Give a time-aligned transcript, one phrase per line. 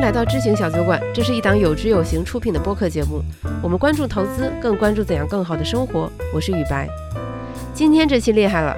[0.00, 3.20] 迎来到知行小酒馆，这是一档有知有行出品的播客节目。
[3.62, 6.10] 我们关注投资，更关注怎样更好的生活。
[6.32, 6.88] 我是雨白。
[7.74, 8.74] 今天这期厉害了，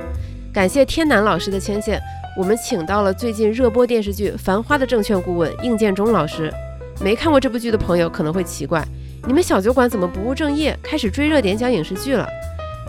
[0.53, 2.01] 感谢天南老师的牵线，
[2.37, 6.53] 我们请到了最近热播电视剧《繁花》的证券顾问应建中老师。
[7.01, 8.85] 没看过这部剧的朋友可能会奇怪，
[9.25, 12.29] 你们小酒馆怎么不务正业，开始追热点讲影视剧了？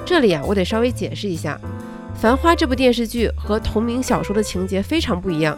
[0.04, 1.62] 这里啊，我得稍微解释一下，
[2.20, 5.56] 《繁花》这部电视剧和同名小说的情节非常不一样。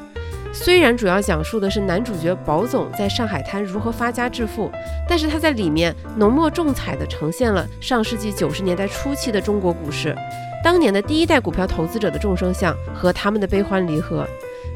[0.58, 4.72] 虽然主要讲述的是男主角保总在上海滩如何发家致富，
[5.08, 10.16] 但是他在里面浓墨重彩地呈现了上世纪九十年代初期的中国股市，
[10.64, 14.26] 当年的第一代股票投资者的众生相和他们的悲欢离合。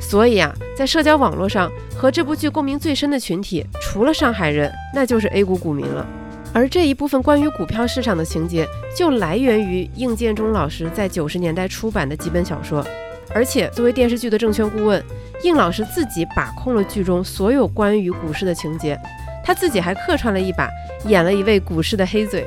[0.02, 6.06] 所以啊，在社交网络上和这部剧共鸣最深的群体，除了上海人，那就是 A 股股民了。
[6.54, 12.86] 而这一部分关于股票市场的情节，就来源于应建中老师在九十年代出版的几本小说。
[13.34, 15.04] 而且作为电视剧的证券顾问，
[15.44, 19.00] 应老师自己把控了剧中所有关于股市的情节，
[19.44, 20.70] 他自己还客串了一把，
[21.06, 22.42] 演了一位股市的黑嘴。《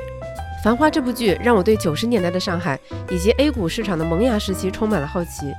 [0.63, 5.51] 繁花》这部剧让我对九十年代的上海以及 A 股市场的萌芽时期充满了好奇。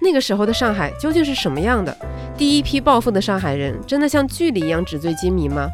[0.00, 1.94] 那个时候的上海究竟是什么样的？
[2.36, 5.68] 第一批暴富的上海人真的像剧里一样纸醉金迷吗？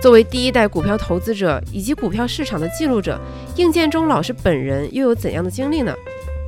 [0.00, 3.20] 作为第一代股票投资者以及股票市场的记录者，
[3.56, 5.94] 应建中老师本人又有怎样的经历呢？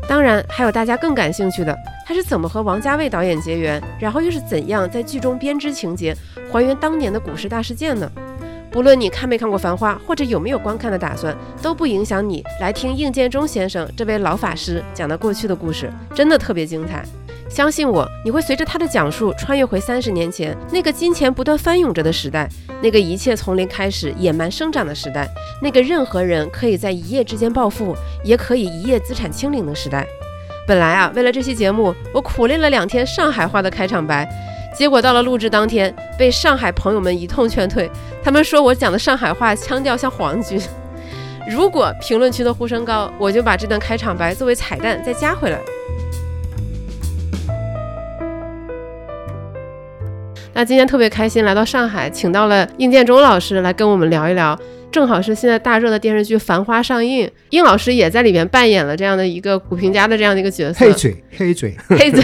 [0.09, 6.15] 当然，还有大家更感兴趣的，他是怎么和王家卫导演结缘，然后又是怎样在剧中编织情节，
[6.51, 8.11] 还原当年的股市大事件呢？
[8.71, 17.05] 不论你看没看过《繁花》，或者有没有观看的打算，都不影响你来听应建中先生这位老法师讲的过去的故事，真的特别精彩。
[17.53, 22.49] 相信我，你会随着他的讲述穿越回三十年前那个金钱不断翻涌着的时代，
[22.83, 25.29] 那个一切从零开始野蛮生长的时代，
[25.61, 30.07] 那个任何人可以在一夜之间暴富，也可以一夜资产清零的时代。
[30.67, 34.27] 本来啊，为了这期节目，我苦练了两天上海话的开场白，
[34.75, 37.91] 结果到了录制当天，被上海朋友们一通劝退。
[38.25, 40.59] 他们说我讲的上海话腔调像皇军。
[41.51, 45.59] 如果评论区的呼声高，我就把这段开场白作为彩蛋再加回来。
[50.55, 54.59] 那今天特别开心，来到上海，请到了应建中老师来跟我们聊一聊。
[54.91, 60.85] 正好是现在大热的电视剧《繁花》上映，应老师也在里面扮演了这样的一个股评家的这样的一个角色。
[60.85, 62.23] 黑嘴，黑嘴， 黑嘴。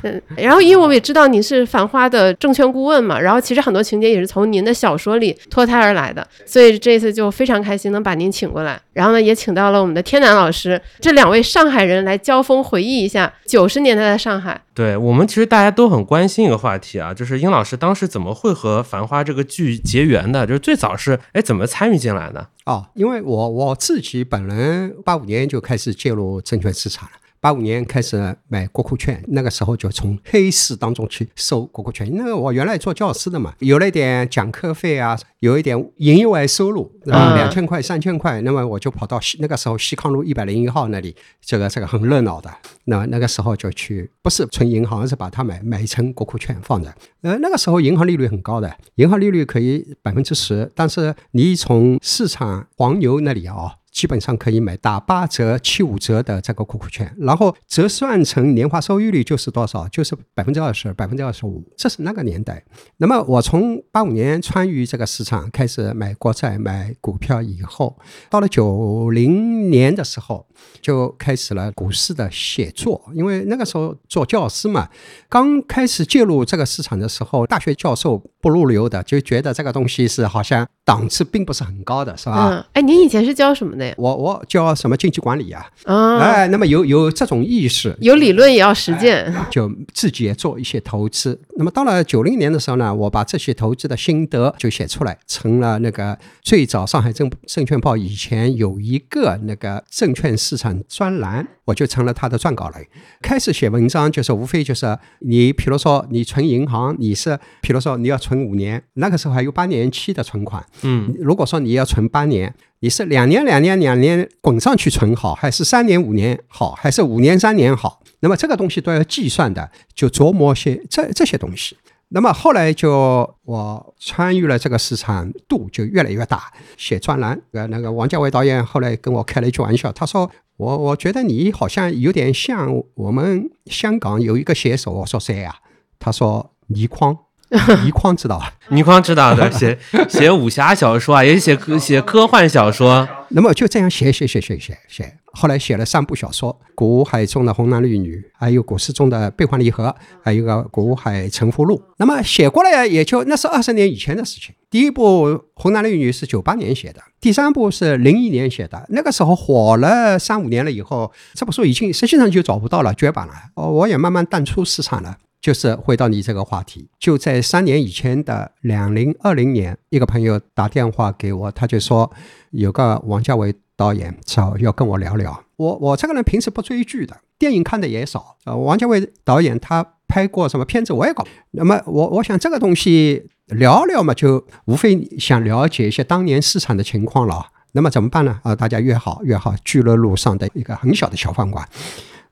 [0.04, 8.80] 嗯，然后因为我们也知道您是《繁花》的证券顾问嘛，然后其实很多情节也是从您的小说里脱胎而来的，所以这次就非常开心能把您请过来。
[8.92, 14.60] 然后呢，也请到了我们的天南老师，这两位上海人来交锋，回忆一下九十年代的上海。
[14.74, 20.46] 对我们其实大家都很关心一个话题啊，就是殷老师当时怎么会和《繁花》这个剧结缘的？
[20.46, 22.46] 就是最早是哎怎么参与进来的？
[22.64, 27.12] 哦，因为我我自己本人八五年就开始介入证券市场了。
[27.40, 32.08] 八五年开始买国库券，那个时候就从黑市当中去收国库券。
[32.14, 42.50] 那个我原来做教师的嘛，有了一点讲课费啊，有一点营业外收入，两千块、三千块，那么我就跑到西那个时候西康路一百零一号那里，这个这个很热闹的。
[42.86, 46.92] 那那个时候就去，不是存银行，而是把它买买成国库券放着。
[47.22, 53.76] 呃，那个时候银行利率很高的，银行利率可以百分之十，但是你从市场黄牛那里啊。
[53.98, 59.88] 基本上可以买打八折、七五折的这个国库券，然后折算成年化收益率就是多少？
[59.88, 61.64] 就是百分之二十、百分之二十五。
[61.76, 62.62] 这是那个年代。
[62.98, 67.98] 那么我从八五年参与这个市场，开始买国债、买股票以后，
[68.30, 70.46] 到了九零年的时候，
[70.80, 73.00] 就开始了股市的写作。
[73.14, 74.88] 因为那个时候做教师嘛，
[75.28, 82.48] 刚开始介入这个市场的时候，大学教授不入流的，就觉得这个东西是好像档次并不是很高的，是吧？
[82.50, 82.64] 嗯。
[82.72, 83.94] 哎，您以前是教什么的呀？
[83.98, 86.18] 我我教什么经济管理呀啊？
[86.18, 91.40] 哎，那么有有这种意识，有理论也要实践，就自己也做一些投资。
[91.56, 102.86] 那么到了九零年的时候呢，我把这些投资的心得就写出来，成了那个最早上海证证券报以前有一个那个证券市场专栏，我就成了他的撰稿人。
[103.20, 112.54] 开始写文章就是无非就是你，比如说你存银行，你是比如说你要存五年，那个时候还有八年期的存款，嗯，如果说你要存八年。
[112.80, 118.00] 你是两年两年两年滚上去存好，还是三年五年好，还是五年三年好？
[118.20, 121.76] 那么这个东西都要计算的，就琢磨些这这些东西。
[122.10, 126.44] 那么后来就我参与了这个市场度就越来越大，
[126.76, 127.40] 写专栏。
[127.52, 134.92] 呃，那个王家卫导演后来跟我开了一句玩笑，他说我我觉得你好像有点像我们香港有一个写手。
[134.92, 135.54] 我说谁呀？
[135.98, 137.16] 他说倪匡。
[137.82, 138.52] 倪匡知道吧？
[138.68, 143.08] 倪匡知道的，写写武侠小说啊，也写科写科幻小说。
[143.30, 149.86] 那么就这样写写写写写写，后来写了三部小说，《古海中的红男绿女》，还有《古诗中的悲欢离合》，
[150.20, 151.76] 还有一个《古海沉浮录》。
[151.98, 154.52] 那么写过来也就那是二十年以前的事情。
[154.68, 158.84] 第一部《红男绿女》是九八年写的，第三部是零一年写的。
[158.88, 163.32] 那个时候火了三五年了以后，这本书已经实际上就找不到了，绝版了。
[163.54, 165.16] 哦，我也慢慢淡出市场了。
[165.40, 172.10] 就是回到你这个话题，就在三年以前的两零二零年，一个朋友打电话给我，他就说
[172.50, 175.44] 有个王家卫导演找要跟我聊聊。
[175.54, 178.36] 我我这个人平时不追剧的，电影看的也少。
[178.44, 181.24] 呃，王家卫导演他拍过什么片子我也搞。
[181.52, 187.46] 那么我我想这个东西聊聊嘛，就无非想了解一些当年市场的情况了。
[187.72, 188.40] 那么怎么办呢？
[188.42, 191.64] 啊，大家约好约好，聚乐路上的一个很小的小饭馆，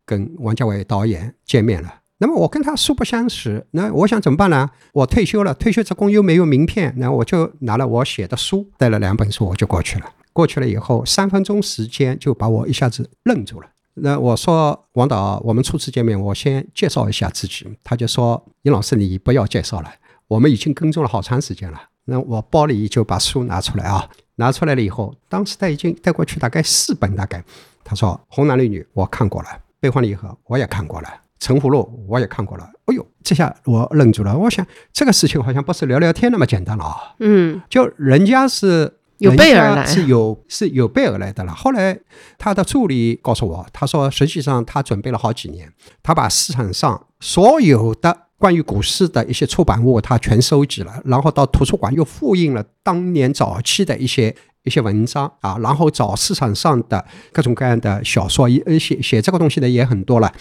[0.05, 2.01] 跟王家卫导演见面了。
[2.19, 4.71] 那么我跟他素不相识，那我想怎么办呢？
[4.95, 10.07] 我退休了，退休职工又没有名片，那我就拿了我写的书，带了两本书，我就过去了。
[10.37, 13.67] 过去了以后，三分钟时间就把我一下子愣住了。
[13.95, 17.67] 那我说王导，我们初次见面，我先介绍一下自己。
[17.83, 19.91] 他就说：“尹老师，你不要介绍了，
[20.29, 27.43] 我们已经跟踪了好长时间了。”那我包里就把书拿出来啊，拿出来了以后，当时他已经带过去大概四本，大概。
[27.83, 29.49] 他说：“红男绿女我看过了，
[29.81, 31.09] 悲欢离合我也看过了。”
[31.47, 34.37] 《沉浮录》我也看过了，哎呦，这下我愣住了。
[34.37, 37.15] 我想这个事情好像不是聊聊天那么简单了啊。
[37.21, 41.55] 嗯，就人家是有备而来，是有是有备而来的了。
[41.55, 41.99] 后来
[42.39, 45.73] 他的助理告诉我，他说实际上他准备了好几年，
[46.03, 54.35] 他把市场上所有的关于股市的一些出版物他全收集了，然后到图书馆又复印了当年早期的一些。
[54.67, 60.33] 一些文章啊，然后找市场上的各种各样的小说，一写写这个东西的也很多了。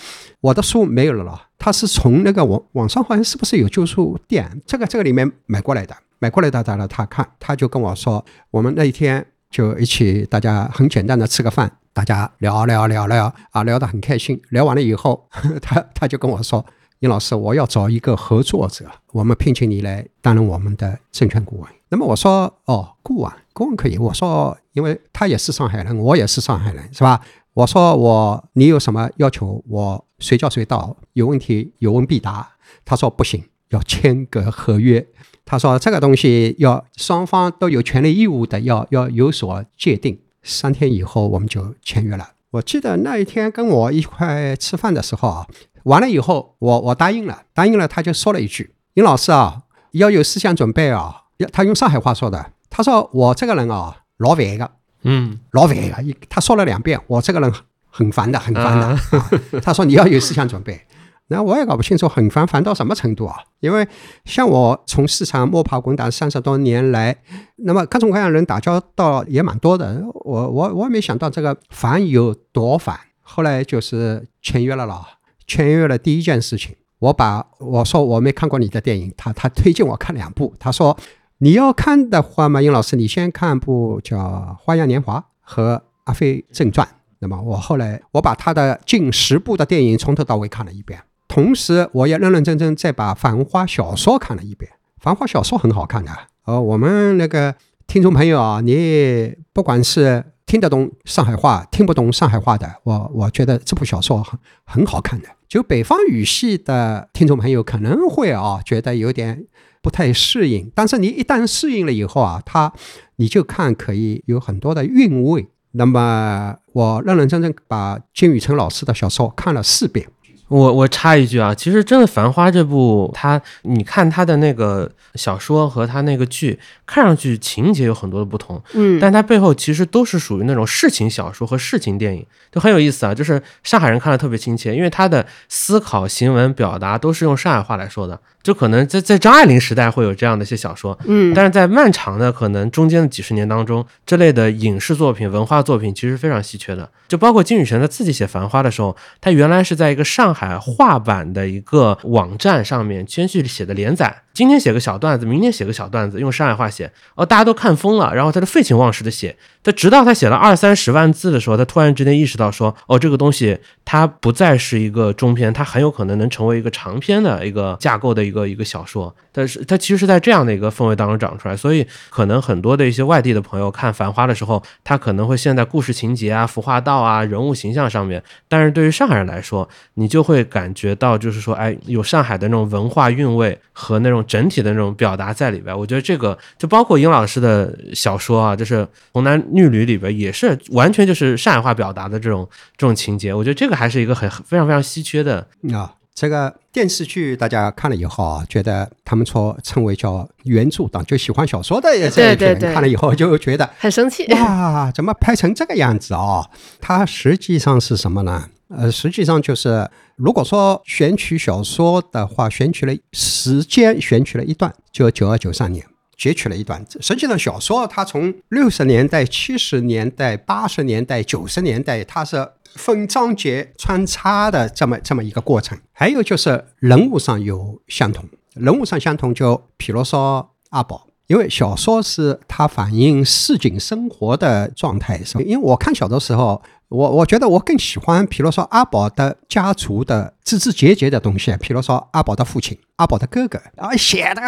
[0.42, 4.60] 我的书没有了了，他是从那个网网上好像是不是有旧书店？
[4.66, 5.96] 这个这个里面买过来的，
[6.26, 14.42] 买过来的，他了他看，他就跟我说，我们那一天就一起大家很简单的吃个饭，大家聊聊聊聊啊，聊得很开心。
[14.50, 15.30] 聊完了以后，
[15.62, 16.66] 他他就跟我说。
[17.00, 21.70] 殷老师，我要找一个合作者，我们聘请你来担任我们的证券顾问。
[21.90, 24.00] 那么我说，哦，顾问，顾问可以。
[24.00, 27.22] 我说，因为他也是上海人，我也是上海人，是吧？
[27.54, 32.50] 我说我，你有什么要求，我随叫随到，有问题有问必答。
[32.86, 35.06] 他说不行，要签个合约。
[35.46, 40.20] 他说这个东西要双方都有权利义务的，要要有所界定。
[40.42, 42.32] 三天以后我们就签约了。
[42.52, 45.48] 我记得那一天跟我一块吃饭的时候啊。
[45.84, 49.62] 完了以后，我我答应了，答应了，他就说了一句：“尹老师啊，
[49.92, 54.72] 要有思想准备啊。”他用上海话说的，他说：“我这个人啊，老烦的，
[55.04, 57.54] 嗯，老烦的。”他说了两遍：“我这个人
[57.92, 58.98] 很烦的，很烦的。”
[59.62, 60.82] 他说：“你要有思想准备。”
[61.28, 63.36] 那我也搞不清楚很烦烦到什么程度啊？
[63.60, 63.88] 因为
[64.26, 67.16] 像我从市场摸爬滚打三十多年来，
[67.58, 70.04] 那么各种各样人打交道也蛮多的。
[70.14, 73.00] 我我我也没想到这个烦有多烦。
[73.22, 75.02] 后来就是签约了了。
[75.48, 80.96] 签约了第一件事情，我把我说我没看过你的电影，他他推荐我看两部，他说
[81.40, 84.18] 你要看的话嘛，殷老师你先看部叫
[84.64, 86.88] 《花样年华》和《阿飞正传》。
[87.20, 91.00] 那么我后来我把他的近十部的电影从头到尾看了一遍，
[91.36, 94.72] 同时我也认认真真再把《繁花》小说看了一遍，
[95.04, 96.10] 《繁花》小说很好看的。
[96.46, 97.54] 呃，我们那个
[97.88, 100.24] 听众朋友啊，你不管是。
[100.46, 105.28] 听得懂上海话，听不懂上海话的，我我觉得这部小说很很好看的。
[105.48, 109.48] 就北方语系的听众朋友可能会啊觉得有点
[109.82, 112.72] 不太适应，但是你一旦适应了以后啊，它
[113.16, 115.48] 你就看可以有很多的韵味。
[115.72, 120.08] 那么我认认真真把金宇澄老师的小说看了四遍。
[120.48, 133.14] 我我插一句啊，其实真的《繁花》这部，它你看它的那个小说和它那个剧，看上去情节有很多的不同，嗯，但它背后其实都是属于那种事情小说和事情电影，就很有意思啊。
[133.14, 138.20] 就是上海人看了特别亲切，因为他的思考、行文、表达都是用上海话来说的。
[138.46, 146.88] 就可能在在张爱玲时代会有这样的一些小说，嗯，但是在漫长的可能中间的几十年当中，这类的影视作品、文化作品其实非常稀缺的。
[147.08, 154.22] 就包括金宇澄他自己写《繁花》的时候，他原来是在一个上海画版的一个网站上面先去写的连载。
[154.34, 169.16] 今天写个小段子，明天写个小段子，用上海话写，哦，大家都看疯了，然后他就废寝忘食的写，他直到他写了二三十万字的时候，他突然之间意识到说，哦，这个东西它不再是一个中篇，它很有可能能成为一个长篇的一个架构的一个一个一个小说。
[169.32, 184.22] 但是它其实是在这样的一个氛围当中长出来，所以可能很多的一些外地的朋友看《繁花》的时候，他可能会陷在故事情节啊、服化道啊、人物形象上面，但是对于上海人来说，你就会感觉到就是说，哎，有上海的那种文化韵味和那种。
[184.28, 185.78] 整体的那种表达在里边。
[185.78, 188.76] 我觉得这个就包括殷老师的小说啊，就是
[189.14, 193.34] 《红男绿女》里边也是完全就是上海话表达的这种这种情节。
[193.34, 195.94] 我觉得这个还是一个很非常非常稀缺的啊。
[196.16, 204.26] 这个电视剧大家看了以后啊，觉得他们说称为叫原著党，就喜欢小说的这一群人看了以后就觉得很生气。
[204.32, 206.50] 哇，怎么拍成这个样子啊？
[206.80, 208.50] 它实际上是什么呢？
[208.70, 215.86] 呃，实际上就是如果说选取小说的话，选取了时间，选取了一段，就九二九三年
[216.18, 216.86] 截取了一段。
[217.00, 222.50] 实际上小说它从六十年代、七十年代、八十年代、九十年代，它是。
[222.76, 235.42] 分章节穿插的这么这么一个过程，还有就是人物上有相同，人物上相同，就比如说阿宝，因为小说是它反映市井生活的状态，是？
[235.44, 244.42] 因为我看小的时候，我我觉得我更喜欢，比如说阿宝的家族的枝枝节节的东西，比如说阿宝的父亲、阿宝的哥哥啊，写的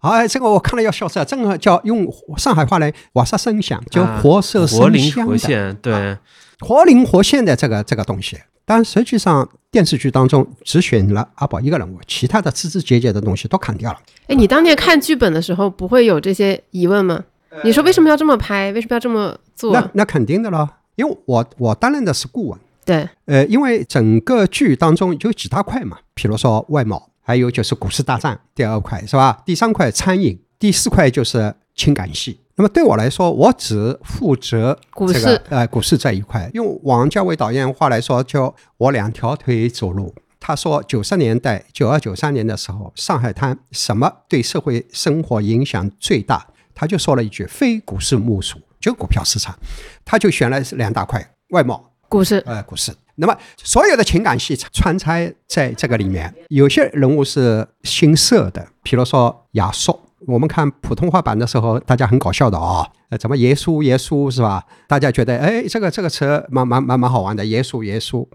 [0.00, 2.06] 啊，这个我看了要笑死了，正好叫用
[2.36, 6.18] 上海话来瓦萨声响，就活色生香的，对。
[6.60, 13.98] 活灵活现的这个这个东西，但实际上电视剧当中只选了阿宝一个人物，其他的枝枝节节的东西都砍掉了。
[14.28, 17.22] 哎，你当年看剧本的时候不会有这些疑问吗？
[17.62, 18.72] 你说为什么要这么拍？
[18.72, 19.74] 为什么要这么做？
[19.74, 22.58] 那那肯定的了，因为我我担任的是顾问。
[22.84, 29.42] 对，呃，因为整个剧当中有几大块嘛，比如说外贸，还有就是股市大战，第二块是吧？
[29.44, 32.40] 第三块餐饮，第四块就是情感戏。
[32.54, 34.78] 那么对我来说，我只负责
[35.12, 36.48] 这个呃股市这一块。
[36.54, 40.14] 用王家卫导演话来说，就我两条腿走路。
[40.38, 46.46] 他说九十年代九二九三年的时候，上海滩什么对社会生活影响最大？
[46.72, 49.56] 他就说了一句：非股市莫属，就股票市场。
[50.04, 52.42] 他就选了两大块：外贸、股市。
[52.46, 52.92] 呃，股市。
[53.16, 55.14] 那么所有的情感戏穿插
[55.48, 59.98] 在这个里面，有些人物是新设的，比如说亚叔。
[60.26, 64.64] 我们看普通话版的时候，大家很搞笑的啊，呃，怎么耶稣耶稣是吧？
[64.88, 68.26] 大家觉得哎，这个这个词蛮蛮蛮蛮好玩的，耶稣耶稣。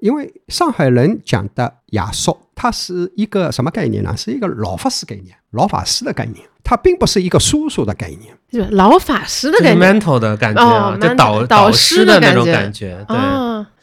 [0.00, 4.16] 因为上海人讲的亚叔，它是一个什么概念呢？
[4.16, 13.16] 是一个老法师概念，老法师的概念，它并不是一个叔叔的概念，就是老法师的概念，mental 的感觉，就导导师的那种感觉，对，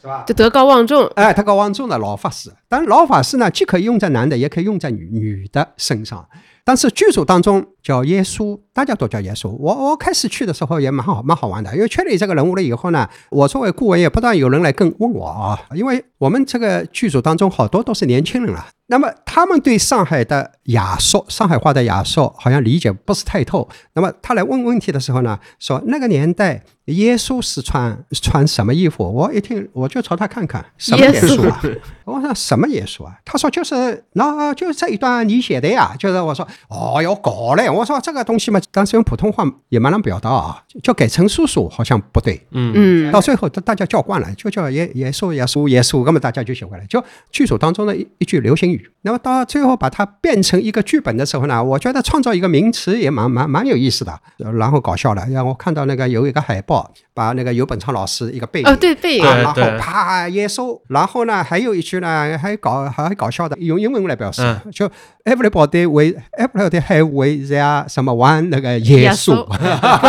[0.00, 0.22] 是吧？
[0.24, 2.48] 就德高望重，哎，德高望重的老法师。
[2.68, 6.24] 但老法师呢，既可以用在男的，也可以用在女女的身上。
[6.62, 9.48] 但是剧组当中叫耶稣，大家都叫耶稣。
[9.48, 18.66] 我我开始去的时候也蛮好蛮好玩的，因为确立这个人物了以后呢，我作为顾问也不断有人来跟问我啊，因为我们这个剧组当中好多都是年轻人了。
[18.88, 23.68] 那么他们对上海的雅说、上海话的雅说好像理解不是太透。
[23.94, 29.02] 那么他来问问题的时候呢，说那个年代耶稣是穿穿什么衣服？
[29.02, 31.60] 我一听我就朝他看看，什么耶稣啊？
[32.06, 33.18] 我说什么耶稣啊？
[33.24, 35.92] 他说就是那就这一段你写的呀。
[35.98, 42.40] 就是我说哦哟搞嘞，我说这个东西嘛，当时用普通话也蛮难表达啊，就改成叔叔好像不对。
[42.52, 46.84] 嗯嗯，到最后大家叫惯了，就叫耶耶稣耶稣耶稣，那么大家就学会了。
[46.86, 48.90] 就剧组当中的一一句流行语。
[49.06, 54.12] 那么到最后把它变成一个剧本的时候呢，我觉得创造一个名词也蛮蛮蛮有意思的，
[54.58, 55.24] 然后搞笑的。
[55.30, 64.90] 让我看到那个有一个海报，把那个游本昌老师一个背影，哦对背影，然后啪耶稣，然后呢还有一句呢还搞还搞笑的，用英文来表示，就
[65.24, 69.46] everybody with everybody have with their 什么 one 那个耶稣，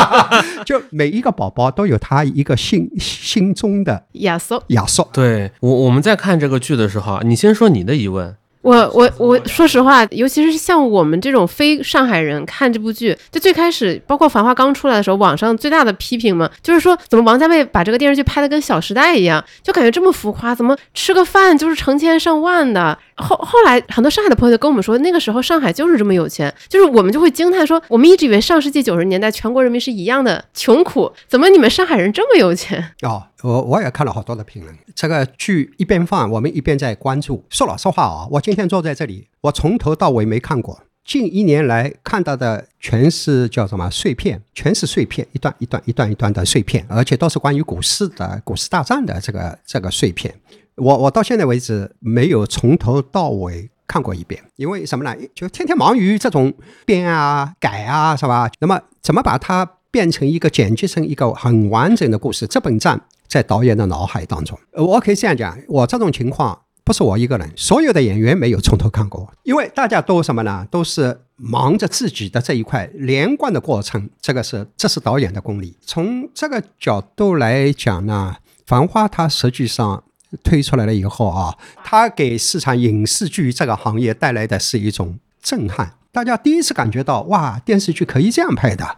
[0.65, 5.05] 就每一个宝宝都有他一个心心中的耶稣耶稣。
[5.13, 8.35] 对我我们在看这个剧的时候，你先说你的疑问。
[8.67, 22.97] 我我我说实话，尤其是像我们这种非上海人看这部剧，就最开始，包括《繁花》刚出来的时候，网上最大的批评嘛，就是说怎么王家卫把这个电视剧拍的跟《小时代》一样，就感觉这么浮夸，怎么吃个饭就是成千上万的。
[23.17, 32.93] 后后来很多上海的朋友就跟我们说，那个时候上海就是这么有钱，就是我们就会惊叹说，我们一直以为上世纪九十年代全国人民是一样的穷苦，怎么你们上海人这么有钱？
[33.01, 37.43] 哦，我我也看了好多的评论，这个剧一边放，我们一边在关注。
[37.49, 50.33] 说老实话啊，我今天坐在这里，我从头到尾没看过，近一年来看到的全是叫什么碎片，全是碎片，一段一段一段一段的碎片，而且都是关于股市的股市大战的这个这个碎片。
[50.77, 55.15] 我我到现在为止没有从头到尾看过一遍，因为什么呢？
[55.33, 56.53] 就天天忙于这种
[56.85, 58.49] 编啊、改啊，是吧？
[58.59, 62.45] 那么怎么把它变成一个剪辑成一个很完整的故事？
[62.45, 70.67] 这本账在导演的脑海当中，我可以这样讲：我这种情况不是我一个人，所有的演员没有从头看过，因为大家都什么呢？
[70.69, 75.75] 都是忙着自己的这一块连贯的过程，这个是这是导演的功力。
[75.81, 78.35] 从这个角度来讲呢，
[78.67, 80.03] 《繁花》它实际上。
[80.43, 88.97] 推出来了以后啊，它给市场影视剧这个行业带来的是一种震撼，大家第一次感觉到哇，电视剧可以这样拍的。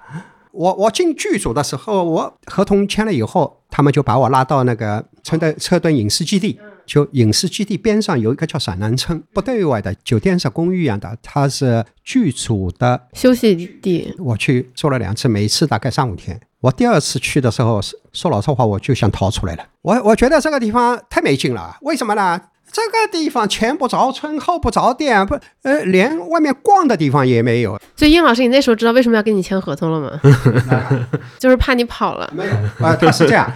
[0.52, 6.60] 我我进剧组的时候，我合同签了以后，他们就把我拉到那个车顿车顿影视基地，
[6.90, 14.12] 就影视基地边上有一个叫陕南村，不对外的酒店式公寓一样的，它是剧组的休息地。
[14.18, 16.42] 我去做了两次，每一次大概三五天。
[16.62, 17.80] 我第二次去的时候，
[18.12, 19.64] 说老实话，我就想逃出来了。
[19.84, 22.42] 我我觉得这个地方太没劲了，为什么呢？
[22.72, 27.80] 这个地方前不着村后不着店，不呃，连外面逛的地方也没有。
[27.96, 30.20] 所以，殷老师，你那时候知道为什么要跟你签合同了吗？
[31.38, 32.32] 就是怕你跑了。
[32.36, 32.52] 没有
[32.84, 33.52] 啊，他是这样，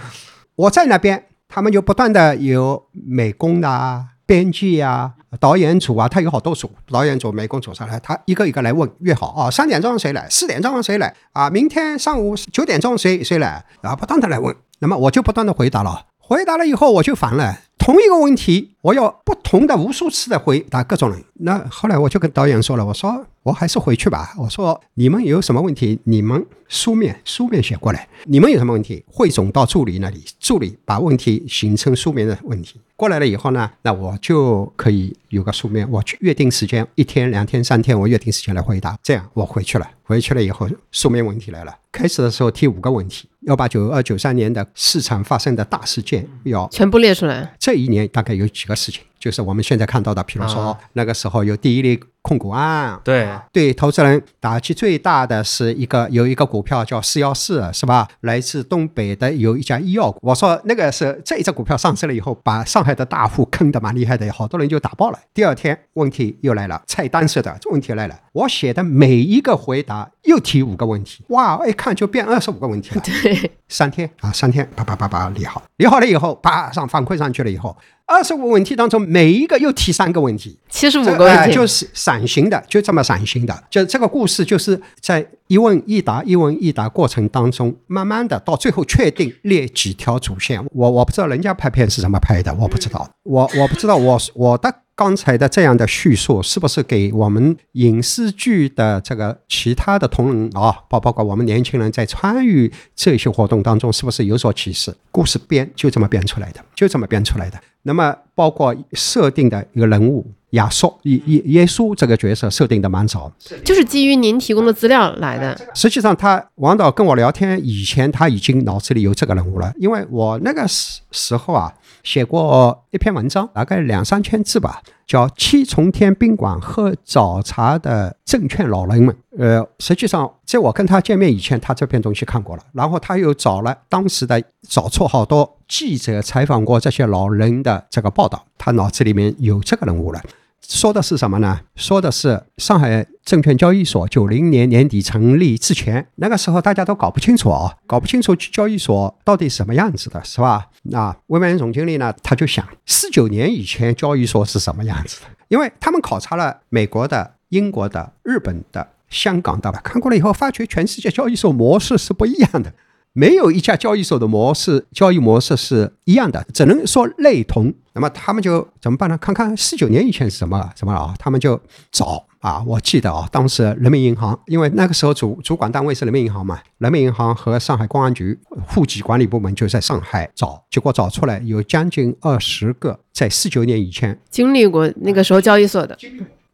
[0.54, 10.28] 我在那边，他们就不断的有美工的、编剧啊、导演组啊，他有好多组，导演组、美工组上来，他一个一个来问，约好啊，三点钟谁来？
[10.28, 11.14] 四点钟谁来？
[11.32, 13.64] 啊，明天上午九点钟谁谁来？
[13.82, 16.06] 啊，不断的来问，那么我就不断的回答了。
[16.18, 17.60] 回答了以后，我就烦了。
[17.78, 21.22] 同一个问题，我要不同的无数次的回答各种人。
[21.34, 24.34] 那后来我就跟导演说了，我说我还是回去吧。
[24.38, 28.08] 我说你们有什么问题，你们书面书面写过来。
[28.24, 38.96] 你们有什么问题，汇总到助理那里，助理把问题形成书面的问题过来了以后呢，那我就可以有个书面，我去约定时间，一天、两天、三天，我约定时间来回答。
[39.02, 41.76] 这样我回去了，回去了以后，书面问题来了。
[41.92, 47.54] 开始的时候提五个问题，要把九二九三年的市场发生的大事件要全部列出来。
[47.64, 53.28] 这一年大概有几个事情，就是我们现在看到的，比如说那个时候有第一例控股案，对。
[53.52, 58.08] 对，投资人打击最大的是一个有一个股票叫四幺四，是吧？
[58.20, 65.18] 来自东北的有一家医药股，我说那个是这一只股票上市了以后，把上海的大户坑的蛮厉害的，好多人就打爆了。
[65.32, 73.00] 第二天问题又来了，菜单式的问题来了，我写的每一个回答又提五个问题，哇，一看就变二十五个问题了。
[73.04, 77.76] 对，三天啊，三天，叭叭叭叭理好，理好了以后，叭上反馈上去了以后，
[78.06, 83.64] 二十五问题当中每一个又提三个问题，七十五个问题，哎就是散形的，就这么散形的。
[83.70, 90.62] 就这个故事就是在一问一答、一问一答过程当中，慢慢的到最后确定列几条主线。
[90.72, 94.74] 我我不知道人家拍片是怎么拍的，我不知道，我我不知道我我的。
[94.96, 104.94] 刚才的这样的叙述，是不是给我们影视剧的这个其他的同仁啊，包包括我们年轻人在参与这些活动当中，是不是有所启示？
[105.10, 107.58] 故事编就这么编出来的，就这么编出来的。
[107.84, 113.30] 那么包括设定的一个人物亚瑟耶耶耶稣这个角色设定的蛮早，
[113.64, 115.58] 就是基于您提供的资料来的。
[115.74, 119.72] 实际上，他王导跟我聊天以前，他已经脑子里有这个人物了。
[119.78, 129.14] 因为我那个时时候啊，写过一篇文章，大概两三千字吧，叫《七重天宾馆喝早茶的证券老人们》。
[129.38, 140.20] 呃，实际上在我跟他见面以前，他这篇东西看过了，然后他又找了当时的找出好多记者采访过这些老人的这个报道，他脑子里面有这个人物了。
[140.66, 141.60] 说的是什么呢？
[141.76, 150.68] 说的是上海证券交易所九零年年底成立之前，那个时候大家都搞不清楚啊，搞不清楚交易所到底什么样子的，是吧？
[150.84, 162.72] 那魏曼总经理呢，他就想四九年以前交易所是什么样子的，因为他们考察了美国的、英国的、日本的、香港的，看过了以后，发觉全世界交易所模式是不一样的。
[163.16, 167.72] 没有一家交易所的模式交易模式是一样的，只能说类同。
[167.92, 169.16] 那么他们就怎么办呢？
[169.18, 171.14] 看看四九年以前是什么什么啊？
[171.16, 171.60] 他们就
[171.92, 185.96] 找啊，我记得啊，当时人民银行，因为那个时候主主管单位是人民银行嘛，人民银行和上海公安局户籍管理部门就在上海找，结果找出来有将近二十个在四九年以前经历过那个时候交易所的，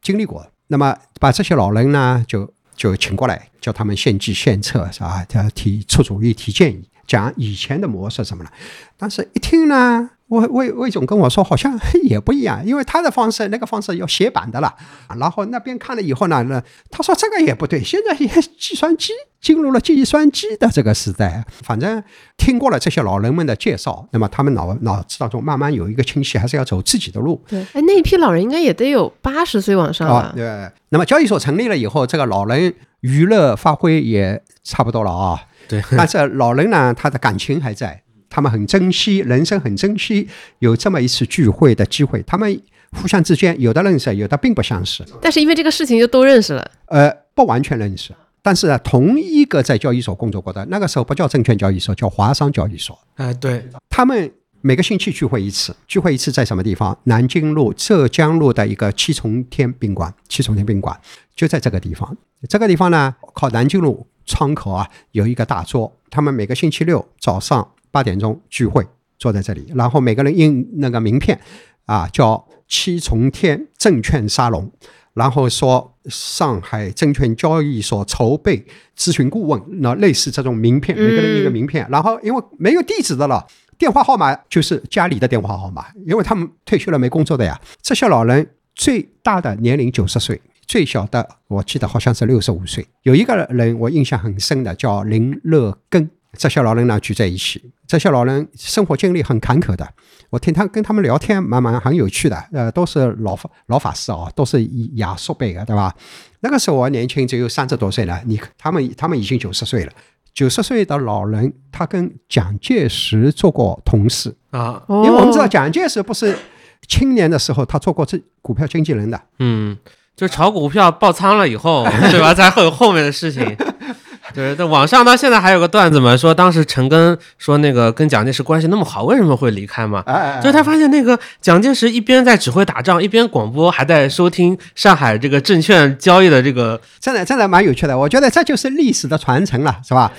[0.03, 0.47] 经历过。
[0.73, 5.25] 那么把这些老人呢，就就请过来，叫他们献计献策，是吧？
[5.29, 8.53] 他提出主意、提建议，讲以前的模式什么了。
[8.97, 14.75] 当时，一听呢，魏魏魏总跟我说，好像 也不一样，因为他的方式，那个方式要写板的了。
[15.19, 21.45] 然后那边看了以后呢，那他说这个也不对，现在也计算机进入了计算机的这个时代。
[21.63, 22.03] 反正
[22.37, 27.43] 听过了这些老人们的介绍，那么他们脑脑子当中慢慢有一个清晰，还是要走自己的路。
[27.49, 30.33] 对，哎，那一批老人应该也得有八十岁往上啊了，。
[30.37, 30.71] 对。
[30.91, 35.41] 那么交易所成立了以后，这个老人娱乐发挥也差不多了啊。
[35.69, 40.27] 对，但是老人呢，他的感情还在，他们很珍惜人生，很珍惜
[40.61, 42.23] 有这么一次聚会的机会。
[42.23, 42.59] 他们
[42.93, 48.15] 互相之间有的认识，有的并不相识，但是因为这个事情就都认识了，呃，不完全认识。
[48.43, 52.99] 但是呢，同一个在交易所工作过的，那个时候不叫证券交易所，叫华商交易所。
[53.17, 56.99] 哎，对，他们每个星期聚会一次，聚会一次在什么地方？
[57.05, 60.99] 南京路、浙江路的一个七重天宾馆，七重天宾馆
[61.37, 62.17] 就在这个地方。
[62.49, 68.87] 这个地方呢，靠南京路窗口啊有一个大桌，他们每个星期六早上八点钟聚会，
[69.19, 71.39] 坐在这里，然后每个人印那个名片
[71.87, 74.71] 啊，叫七重天证券沙龙，
[75.15, 78.65] 然后说上海证券交易所筹备
[78.97, 83.47] 咨询顾问，那类似这种名片，每个人一个名片，然后因为没有地址的了。
[83.77, 87.59] 电话号码就是家里的电话号码，因为他们退休了没工作的呀。
[87.81, 92.87] 这些老人最大的年龄九十岁，最小的我记得好像是六十五岁。
[93.05, 96.11] 有一个人我印象很深的叫林乐根。
[96.39, 99.87] 这些老人呢聚在一起，这些老人生活经历很坎坷的。
[100.31, 102.37] 我听他跟他们聊天，蛮蛮很有趣的。
[102.53, 104.65] 呃，都是老法老法师啊，都是
[104.95, 105.93] 亚叔辈的，对吧？
[106.41, 108.21] 那个时候我年轻，只有三十多岁了。
[108.27, 109.93] 你他们他们已经九十岁了。
[110.33, 116.39] 九十岁的老人，他跟蒋介石做过同事啊，因为我们知道蒋介石不是
[116.87, 119.77] 青年的时候他做过这股票经纪人的，嗯，
[120.15, 122.33] 就炒股票爆仓了以后，对吧？
[122.33, 123.45] 才会有后面的事情。
[124.35, 130.03] 对，在网上到现在还有个段子嘛，说当时陈赓说那个跟蒋介石关系那么好，为什么会离开嘛？
[130.41, 137.99] 就是他发现那个蒋介石一边在指挥打仗，一边广播还在收听上海这个证券交易的这个，真的真的蛮有趣的。
[137.99, 140.13] 我觉得这就是历史的传承了，是吧？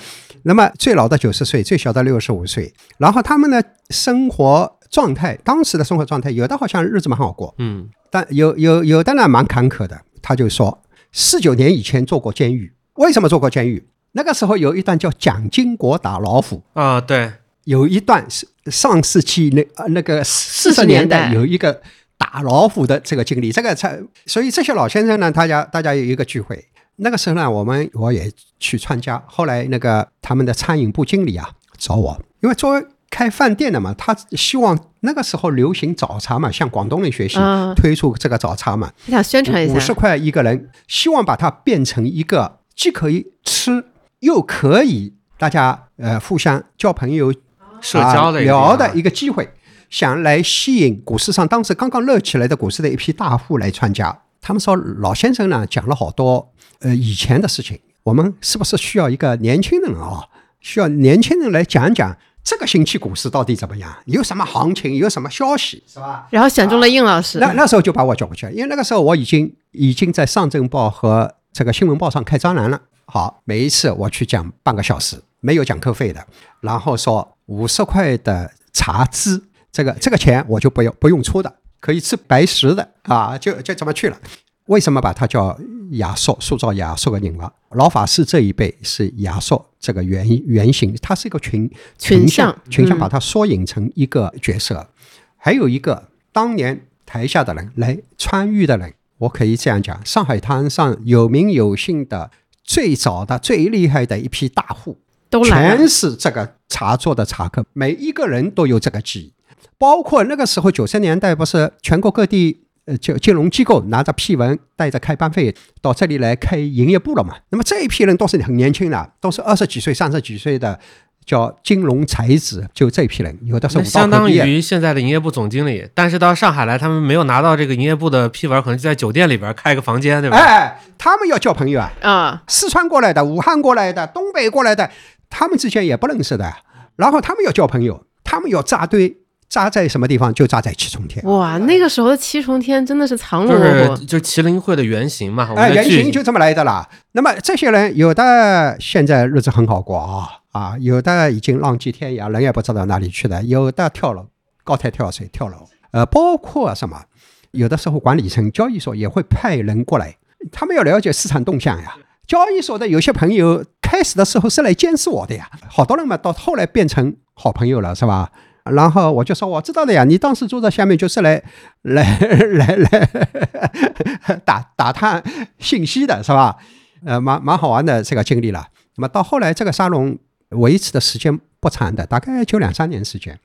[0.44, 10.00] 那么最老的九十岁，最小的六十五岁，然后他们的生活状态，当时的生活状态，有的好像日子蛮好过，嗯，但有有有的呢蛮坎坷的。
[10.20, 13.86] 他就说，四九年以前做过监狱，为什么做过监狱？
[14.12, 16.62] 那个时候有一段叫蒋经国打老虎。
[16.74, 17.32] 啊，对，
[17.64, 21.80] 有一段是上世纪那呃那个四十年代有一个
[22.18, 26.64] 打老虎的这个经历，这个才所以这些老先生呢，大家大家有一个聚会，
[26.96, 37.38] 那个时候呢，我们我也去参加，后来那个他们的餐饮部经理啊找我，因为作为开饭店的嘛，他希望那个时候流行早茶嘛，向广东人学习，
[37.76, 43.86] 推出这个早茶嘛，想宣传一下，五十块一个人，希望把它变成一个既可以吃。
[44.22, 47.32] 又可以大家呃互相交朋友、
[47.80, 49.48] 社交的聊的一个机会，
[49.90, 54.16] 想来吸引股市上当时刚刚热起来的股市的一批大户来参加。
[54.40, 60.24] 他们说老先生呢讲了好多呃以前的事情，我们是不是需要一个年轻人啊？
[60.60, 66.28] 需要年轻人来讲讲这个星期股市到底怎么样，有什么行情，有什么消息，是吧？
[66.30, 72.80] 然后选中了应老师，那那时候就把我叫过去了，因为那个时候我已经已经在上证报和这个新闻报上开专栏了。
[73.14, 76.26] 好，每一次我去讲半个小时，没有讲课费的，
[76.62, 84.18] 然后说五十块的茶资，这个这个钱我就不用不用出的，可以吃白食的啊，就就这么去了。
[84.64, 85.54] 为什么把它叫
[85.90, 87.52] 亚述，塑造亚述的人了？
[87.72, 94.88] 老法师这一辈是亚述这个原原型，他是一个群群像，群像把它缩影成一个角色。
[95.36, 102.30] 还有一个当年台下的人来参与的人，我可以这样讲：上海滩上有名有姓的。
[102.64, 104.98] 最早的、最厉害的一批大户，
[105.28, 109.32] 都全是这个茶座的茶客，每一个人都有这个记忆。
[109.78, 117.36] 包括那个时候九十年代，不是全国各地呃，就金融机构拿着批文，带着开班费到这里来开营业部了嘛？
[117.50, 120.78] 那么这一批人都是很年轻的，都是二十几岁、三十几岁的。
[121.24, 130.36] 叫金融才子，就这批人，有的是相当于现在的营业部总经理，但是到上海来，他们没有拿到这个营业部的批文，可能就在酒店里边开个房间，对吧？
[130.36, 134.90] 哎，他们要交朋友啊，啊，四川过来的、武汉过来的、东北过来的，
[135.30, 136.52] 他们之间也不认识的，
[136.96, 139.16] 然后他们要交朋友，他们要扎堆，
[139.48, 141.24] 扎在什么地方就扎在七重天。
[141.24, 146.88] 哇，那个时候的七重天真的是藏龙卧虎，就是麒麟会的原型嘛，哎，原型就这么来的啦。
[147.12, 150.41] 那么这些人有的现在日子很好过啊。
[150.52, 154.26] 啊，有的已经浪迹天涯，人也不知道哪里去了；有的跳楼，
[154.62, 155.66] 高台跳水跳楼。
[155.92, 157.04] 呃，包括什么？
[157.52, 160.16] 有的时候管理层、交易所也会派人过来，
[160.50, 161.96] 他们要了解市场动向呀。
[162.26, 168.30] 交易所的有些朋友开始的时候是来监视我的呀，好多人嘛，到后来变成好朋友了，是吧？
[168.64, 171.42] 然后我就说我知道的呀，你当时坐在下面就是来
[171.82, 175.22] 来来来打打探
[175.58, 176.58] 信息的，是吧？
[177.06, 178.68] 呃，蛮蛮好玩的这个经历了。
[178.96, 180.18] 那么到后来这个沙龙。
[180.54, 183.38] 维持的时间不长的，大概就两三年时间，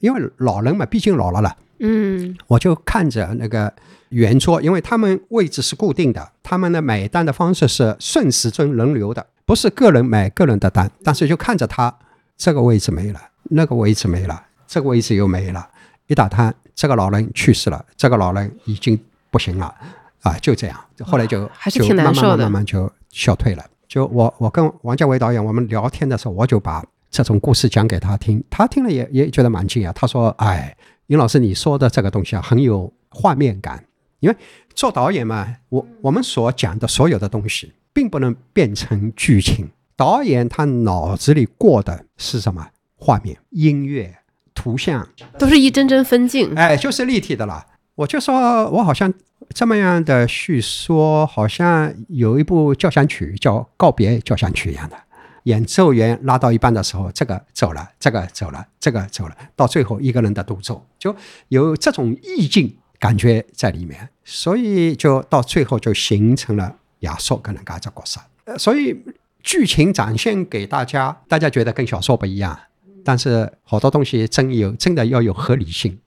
[0.00, 1.56] 因为老人嘛，毕竟老了了。
[1.80, 3.72] 嗯，我就看着那个
[4.10, 10.90] 圆桌，因为他们位置是固定的，他们的买单的方式是顺时针轮流的，不是个人买个人的单。
[11.02, 11.94] 但是就看着他
[12.36, 15.68] 这个位置没了，那个位置没了，这个位置又没了，
[16.06, 18.98] 一打探，这个老人去世了，这个老人已经
[19.30, 19.74] 不行了，
[20.22, 23.64] 啊，就这样，后来就还是挺难受的，慢慢慢慢就消退了。
[23.94, 29.92] 就我我跟王家卫导演我们聊天的时候，我就把这种故事讲给他听，他听了也也觉得蛮惊讶。
[29.92, 30.76] 他说：“哎，
[31.06, 33.84] 尹老师你说的这个东西啊，很有画面感。
[34.18, 34.36] 因为
[34.74, 39.70] 做导演嘛，我我们所讲的所有的东西，并不能变成剧情。
[39.94, 42.66] 导演他脑子里过的是什么？
[42.96, 44.12] 画面、音乐、
[44.56, 46.52] 图像，都是一帧帧分镜。
[46.56, 47.64] 哎，就是立体的了。
[47.94, 49.14] 我就说我好像
[49.50, 54.96] 这么样的叙说，好像有一部交响曲叫《告别交响曲》一样的。
[55.44, 61.14] 演奏员拉到一半的时候，这个走了，这个走了，这个走了，到最后一个人的独奏，就
[61.48, 68.18] 有这种意境感觉在里面，所以就到最后就形成了亚索跟人家这角色。
[68.46, 68.98] 呃，所以
[69.42, 72.58] 剧情展现给大家，大家觉得跟小说不一样，
[73.04, 75.98] 但是好多东西真有真的要有合理性。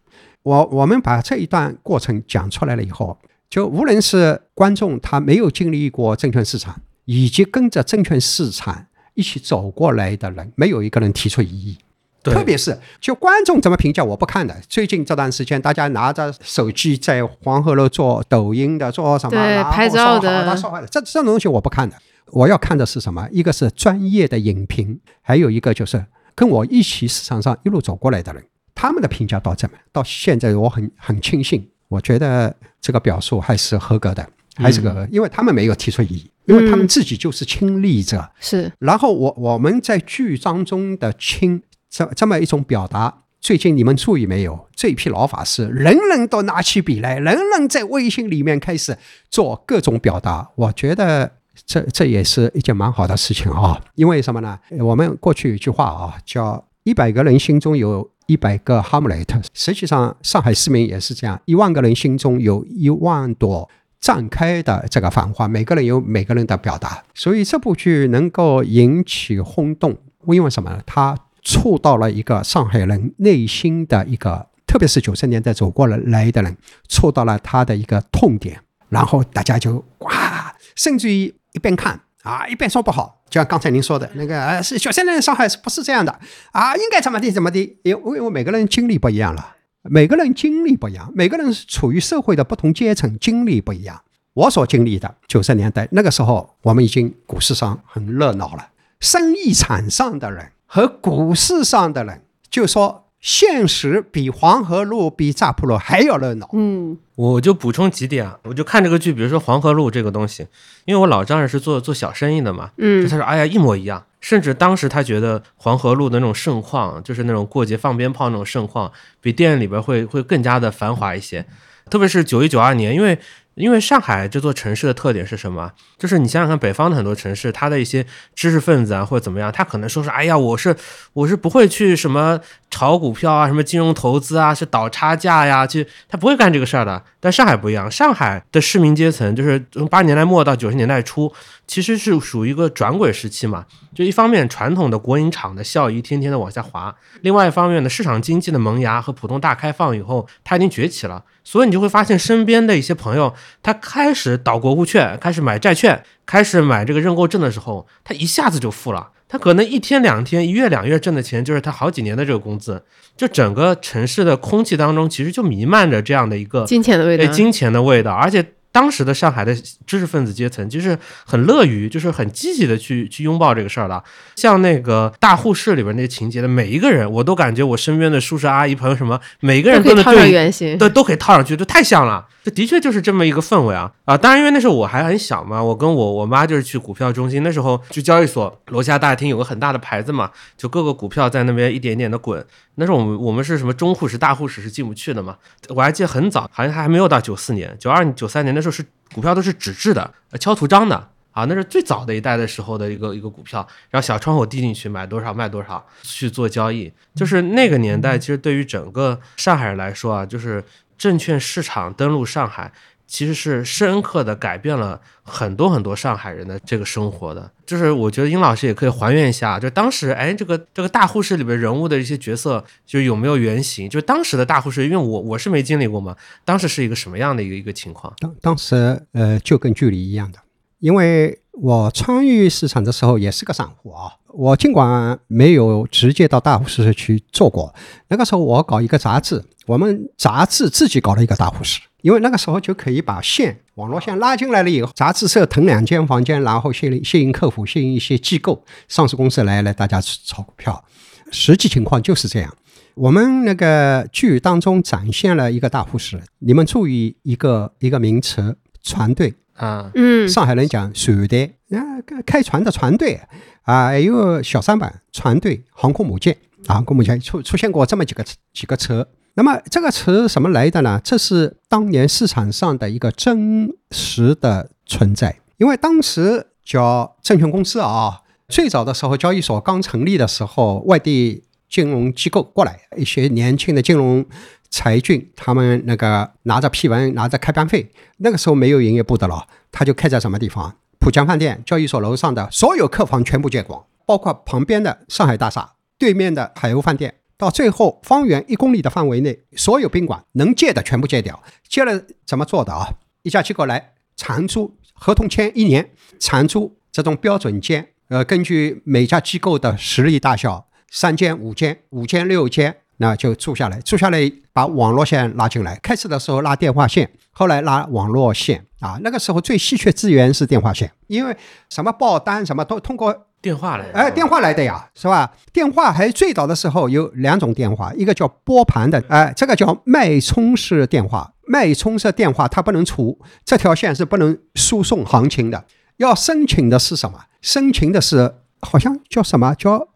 [0.42, 8.88] 我我们把这一段过程讲出来了以后，就无论是观众他没有经历过证券市场，以及跟着证券市场。
[9.14, 11.76] 一起走过来的人，没有一个人提出异议。
[12.22, 14.56] 特别是就观众怎么评价，我不看的。
[14.70, 19.32] 最近这段时间，大家拿着手机在黄鹤楼做抖音的，做什么？
[19.32, 20.56] 对，拍照的，
[20.92, 21.96] 这这种东西我不看的。
[22.28, 23.28] 我要看的是什么？
[23.32, 26.06] 一个是专业的影评，还有一个就是
[26.36, 34.28] 跟我一起市场上一路走过来的人，他们的评价到这么到现在，我很很庆幸，我觉得这个表述还是合格的。
[34.60, 38.28] 还是个，因为他们没有提出异议，因为他们自己就是亲历者。
[38.40, 38.72] 是。
[38.80, 44.68] 然后我我们在剧当中的亲这这么一种表达，最近你们注意没有？
[44.76, 48.98] 这批老法师人人都拿起笔来，人人在微信里面开始
[49.30, 50.50] 做各种表达。
[50.56, 51.34] 我觉得
[51.68, 53.80] 这这也是一件蛮好的事情啊。
[53.94, 54.58] 因为什么呢？
[54.80, 59.42] 我们过去有一句话啊，叫一百个人心中有一百个哈姆雷特。
[59.54, 63.70] 实际上，上海市民也是这样，一万个人心中有一万朵。
[64.00, 70.80] 绽开的这个繁花，每个人有每个人的表达，所以这部剧能够引起轰动，因为什么呢？
[70.86, 76.56] 它触到了一个上海人内心的一个，特别是九十年代走过来来的人，
[76.88, 86.20] 触到了他的一个痛点，然后大家就哇，甚至于一边看啊，一边说不好，就像刚才您说的那个，呃，是九十年代上海是不是这样的
[86.52, 86.76] 啊？
[86.76, 87.80] 应该怎么地怎么地？
[87.84, 89.56] 因为因为每个人经历不一样了。
[89.84, 94.02] 每个人经历不一样，每个人是处于社会的不同阶层，经历不一样。
[94.34, 103.07] 我所经历的九十年代那个时候，我们已经股市上很热闹了，生意场上的人和股市上的人就说。
[103.20, 106.50] 现实比黄河路、比乍浦路还要热闹。
[106.54, 110.48] 嗯，我就补充几点啊，我就看这个剧，比如说黄河路这个东西，
[110.86, 121.46] 因为我老丈人是做做小生意的嘛，嗯，他说哎呀一模一样，甚至当时他觉得黄河路的那种盛况，就是那种过节放鞭炮那种盛况，比电影里边会会更加的繁华一些，
[121.90, 123.20] 特别是九一九二年，因为。
[123.58, 125.72] 因为上海这座城市的特点是什么？
[125.98, 130.76] 就是你想想看，北方的很多城市，它的一些知识分子啊，或者怎么样，他可能说是，哎呀，我是
[131.14, 132.40] 我是不会去什么
[132.70, 137.04] 炒股票啊，什么金融投资啊，是倒差价呀，去他不会干这个事儿的。
[137.20, 141.34] 但上海不一样，上海的市民阶层就是从八十年代末到九十年代初，
[141.66, 143.66] 其实是属于一个转轨时期嘛。
[143.96, 151.24] 就一方面，传统的国营厂的效益天天的往下滑；另外一方面呢，市场经济的萌芽和普通大开放以后，它已经崛起了。
[151.48, 153.34] 所以你就会发现，身边的一些朋友，
[153.64, 159.12] 他开始倒国库券，开始买债券，开始买这个认购证的时候，他一下子就富了。
[159.30, 162.84] 他可能一天两天、一月两月挣的钱，就是他好几年的这个工资。
[163.16, 168.46] 就整个城市的空气当中，其实就弥漫着这样的一个金钱的味道，金钱的味道，而且。
[168.78, 169.56] 当时的上海的
[169.88, 174.04] 知识分子阶层，就是很乐于，就是很积极的去去拥抱这个事儿的。
[174.36, 182.24] 像那个大户室里边那情节的每一个人，我都感觉我身边的叔叔阿姨朋友什么，每个人都能对原型，对，都可以套上去，就太像了。
[182.48, 184.18] 这的确就是这么一个氛围啊啊！
[184.18, 192.46] 当然，因为那时候我还很小嘛，我跟我我妈就是去股票中心，那时候去交易所楼下大厅有个很大的牌子嘛，就各个股票在那边一点点的滚。
[192.76, 195.36] 那时候我们我们是什么中护士、大护士是进不去的嘛。
[195.76, 198.82] 我还记得很早，好像还没有到九四年、九二、九三年，那时候是
[199.14, 206.94] 股票都是纸质的、敲图章的啊，那是最早的一代的时候的一个一个股票，然后小窗口递进去，买多少卖多少去做交易。
[207.14, 210.64] 就是那个年代，其实对于整个上海人来说啊，就是。
[210.98, 212.72] 证券市场登陆上海，
[213.06, 217.52] 其实是深刻的改变了很多很多上海人的这个生活的。
[217.66, 223.90] 就是我觉得殷老师也可以还原一下，就当时哎，这个这个大护士里边人物的一些角色，就有没有原型？
[223.90, 228.14] 就当时的大护士，因为我我是没经历过嘛，当时是一个什么样的一个一个情况？
[228.20, 230.40] 当当时呃，就跟剧里一样的，
[230.80, 234.14] 因为我参与市场的时候也是个散户啊。
[234.38, 237.74] 我尽管没有直接到大护士去做过，
[238.10, 239.44] 那个时候我搞一个杂志。
[239.66, 250.86] 我们杂志自己搞了一个大护士，因为那个时候就可以把线网络线拉进来了以后，杂志社腾两间房间，然后吸引吸引客户，吸引一些机构、上市公司来来大家炒股票。
[251.32, 252.56] 实际情况就是这样。
[252.94, 261.82] 我们那个剧当中展现了一个大护士，你们注意一个一个名词：船队啊，嗯，上海人讲船队，啊，
[262.26, 263.20] 开船的船队
[263.64, 269.08] 啊，还有小三板船队、航空母舰、航空母舰出出现过这么几个几个词。
[269.34, 271.00] 那么这个词什么来的呢？
[271.04, 284.26] 这是当年市场上的一个真实的存在，因为当时叫证券公司啊，最早的时候交易所刚成立的时候，外地金融机构过来，一些年轻的金融
[284.70, 290.78] 才俊，他们那个拿着批文，拿着开班费，那个时候没有营业部的了，他就开在什么地方？
[291.00, 301.42] 浦江饭店交易所楼上的所有客房全部借光，包括旁边的上海大厦、对面的海鸥饭店，到最后方圆一公里的范围内，所有宾馆能借的全部借掉。
[301.70, 302.96] 借了怎么做的啊？
[303.22, 315.78] 一家机构来长租，合同签一年，长租这种标准间，呃，根据每家机构的实力大小，三间、五间、五间、六间，那就住下来，住下来把网络线拉进来。
[315.78, 319.00] 开始的时候拉电话线，后来拉网络线啊。
[319.04, 321.36] 那个时候最稀缺资源是电话线，因为
[321.70, 325.32] 什么报单什么都通过电话来，哎，电话来的呀，是吧？
[325.54, 331.34] 电话还最早的时候有两种电话，一个叫拨盘的，哎，这个叫脉冲式电话。
[331.50, 335.64] 脉冲式电话它不能出，这条线是不能输送行情的。
[335.96, 337.20] 要申请的是什么？
[337.42, 339.88] 申请的是好像叫什么叫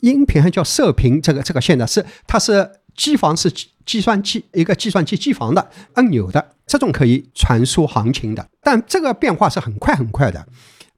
[0.00, 1.20] 音频，还叫射频？
[1.20, 3.50] 这个这个线的是它是机房是
[3.86, 10.46] 计算机一个计算机机房的按钮的，这种可以传输行情的，但这个变化是很快很快的。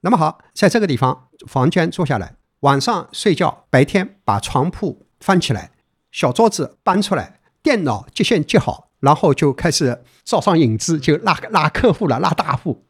[0.01, 5.71] 那么好，在这个地方房间坐下来，晚上睡觉，白天把床铺翻起来，
[6.11, 12.83] 小桌子搬出来，电脑接线接好，然后就开始照上影子，就拉拉客户了，拉大户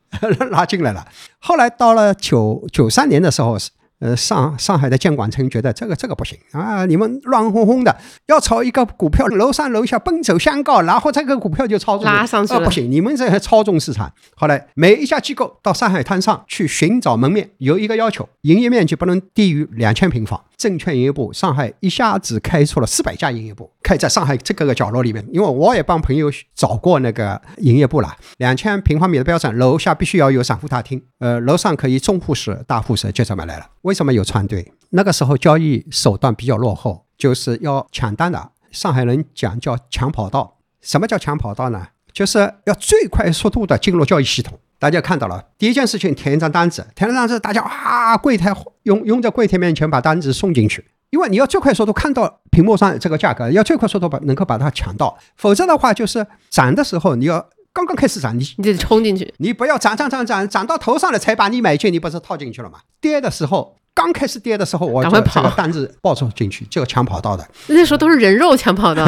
[0.52, 1.08] 拉进来了。
[1.40, 3.58] 后来到了九九三年的时候，
[4.04, 14.12] 呃，上上海的监管层觉得这个这个不行啊，你们乱哄哄的，要炒一个股票，楼上楼下奔走相告，然后这个股票就操纵啊，拉上去了不行，你们这操纵市场。
[14.36, 20.44] 后来每一家机构到上海滩上去寻找门面，有一个要求，营业面积不能低于两千平方。
[20.58, 25.24] 证券营业部上海一下子开出了四百家营业部，开在上海这个个角落里面。
[25.32, 33.68] 因为我也帮朋友找过那个营业部了，两千平方米的标准，楼下必须要有散户大厅，呃，楼上可以中户室、大户室，就这么来了。
[33.82, 34.72] 为什么有船队？
[34.92, 38.52] 那个时候交易手段比较落后，就是要抢单的。
[38.72, 40.58] 上海人讲叫抢跑道。
[40.82, 41.88] 什么叫抢跑道呢？
[42.12, 44.60] 就是要最快速度的进入交易系统。
[44.78, 59.32] 大家看到了，第一件事情填一张单子，填了单子，大家啊，柜台拥拥在柜台面前把单子送进去，因为你要最快速度看到屏幕上这个价格，要最快速度把能够把它抢到，否则的话就是涨的时候你要刚刚开始涨，你你得冲进去。
[59.38, 62.80] 你不要涨涨涨涨涨到头上了才把你买进，你不是套进去了吗？
[63.00, 67.48] 跌的时候刚开始跌的时候，我就赶快跑单子抱出进去，就抢跑道的。
[67.70, 69.06] 那时候都是人肉抢跑道，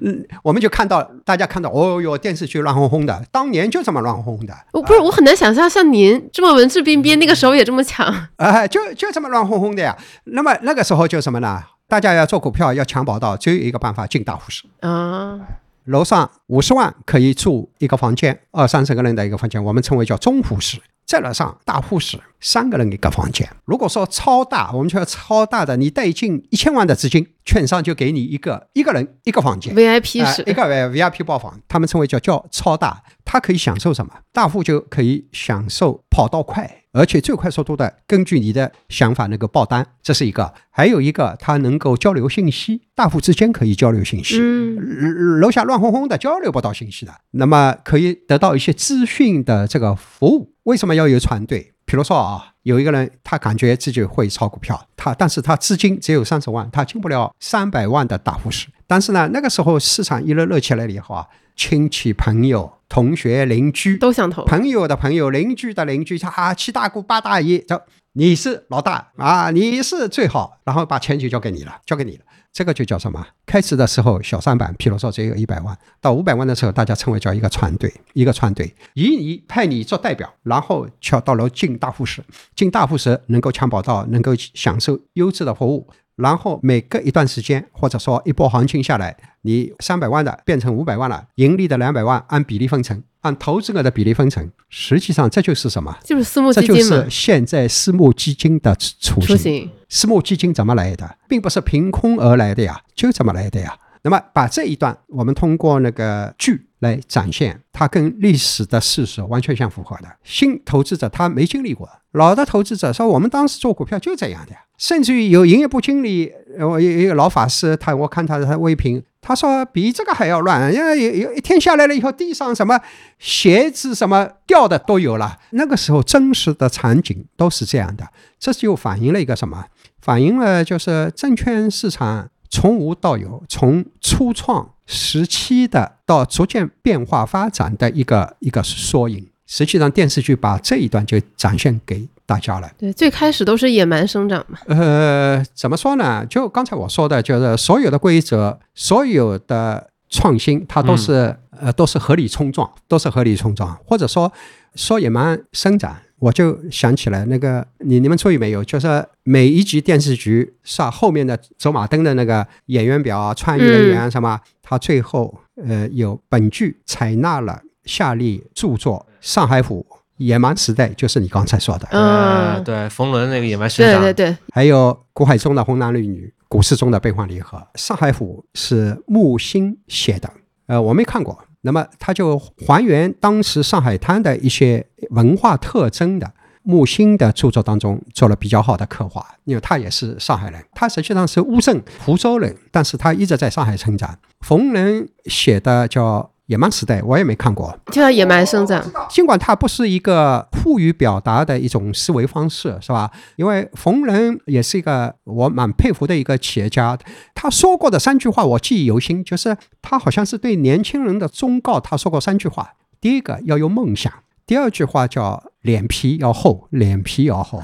[0.00, 8.06] 嗯， 我们就看到大家看到，哦哟，电视剧乱哄哄的，当年就这么乱哄哄的，我不是我很难想象像您这么文质彬彬，那个时候也这么抢。
[8.36, 9.96] 哎，就就这么乱哄哄的呀。
[10.24, 11.62] 那么那个时候就什么呢？
[11.88, 14.64] 大家要做股票要抢跑道，只有一个办法，进大户室。
[14.80, 15.40] 啊，
[15.84, 20.78] 楼上五十万可以住一个房间，二三十个人的一个房间，我们称为叫中户室。
[21.04, 23.48] 再来上大户室，三个人一个房间。
[23.64, 29.74] 如果说超大，我们叫超大的，你带进一千万的资金，券商就给你一个一个人一个房间。
[29.74, 34.12] VIP 是呃一个 VIP 包房，他们称为叫叫超大，它可以享受什么？
[34.32, 40.54] 大户就可以享受跑道快，而且最快速度的根据你的想法能够报单，这是一个。
[40.70, 44.38] 还有一个，它能够交流信息，大户之间可以交流信息。
[44.40, 50.54] 嗯，楼下乱哄哄的，交流不到信息的，那么可以得到一些资讯的这个服务。
[50.62, 51.72] 为什么要有团队？
[51.90, 58.68] 比如说啊，有一个人他感觉自己会炒股票，他但是他资金只有三十万，他进不了三百万的大户室。
[58.86, 61.26] 但是呢，那个时候市场一热热起来了以后啊，
[61.56, 64.44] 亲戚朋友、同学、邻居都想投。
[64.44, 73.24] 朋友的朋友、邻居的邻居，他啊七大姑八大姨，走，你是老大啊，你是最好，然后把钱就交给你了，交给你了，这个就叫什么？
[73.46, 82.22] 开始的时候小三板，譬如说只有一百万，到五百万的时候，大家称为叫一个船队，一个船队，以你派你做代表，然后敲到楼进大户室，
[82.56, 85.88] 进大户室能够抢跑到，能够享受优质的服务。
[86.16, 94.50] 然后每隔一段时间，或者说一波行情下来，你三百万的变成五百万了，盈利的两百万按比例分成，按投资额的比例分成。
[94.68, 95.96] 实际上这就是什么？
[96.04, 99.26] 就是私募基金嘛是，现在私募基金的雏形。
[99.28, 99.70] 雏形。
[99.90, 103.76] 私募基金怎么来的，并不是凭空而来的呀，就这么来的呀。
[104.02, 110.08] 那么把这一段我们通过那个剧来展现，它跟历史的事实完全相符合的。
[110.24, 114.52] 新投资者他没经历过，老的投资者说我们当时做股票就这样的。
[114.78, 122.80] 甚至于有营业部经理，呃我有一个老法师，他我看他的微评，他说比这个还要乱，因为有有一天下来了以后，地上什么
[123.18, 125.38] 鞋子什么掉的都有了。
[125.50, 129.66] 那个时候真实的场景都是这样的，这就反映了一个什么？
[130.00, 139.28] 反映了就是证券市场从无到有，从初创时期的到逐渐变化发展的一个一个缩影。
[139.46, 142.70] 实际上，电视剧把这一段就展现给大家了。
[142.78, 144.58] 对，最开始都是野蛮生长嘛。
[144.66, 146.24] 呃，怎么说呢？
[146.26, 154.32] 就刚才我说的，就是所有的规则，所有的创新，它都是、呃都是合理冲撞，都是合理冲撞，或者说
[154.76, 155.96] 说野蛮生长。
[156.20, 158.62] 我就想起来那个，你你们注意没有？
[158.62, 160.92] 就是每一集电视剧上？
[160.92, 165.34] 后面的走马灯的那个演员表啊、穿越人员什么，他最后
[165.66, 169.86] 呃有本剧采纳了下列著作《上海虎》
[170.18, 177.66] 《野蛮时代》，就是你刚才说的，呃嗯，对，冯仑那个野蛮时代，对对对，还有古海中的红男绿女，股市中的悲欢离合。
[177.76, 180.30] 上海虎是木心写的，
[180.66, 181.42] 呃，我没看过。
[181.62, 186.32] 那么他就还原当时上海滩的一些文化特征的。
[186.62, 194.18] 木心的著作当中做了比较好的刻画，因为他也是上海人，他实际上是乌镇湖州人，但是他一直在上海成长。
[194.40, 196.18] 冯仑写的叫
[196.50, 198.84] 《野蛮时代》，我也没看过，就叫野蛮生长。
[199.08, 203.08] 尽管它不是一个富于表达的一种思维方式，是吧？
[203.36, 206.98] 因为冯仑也是一个我蛮佩服的一个企业家，
[207.36, 214.12] 他说过的三句话我记忆犹新，就是他好像是对年轻人的忠告，他说过三句话：第一个要有梦想，
[214.44, 217.62] 第二句话叫脸皮要厚，脸皮要厚，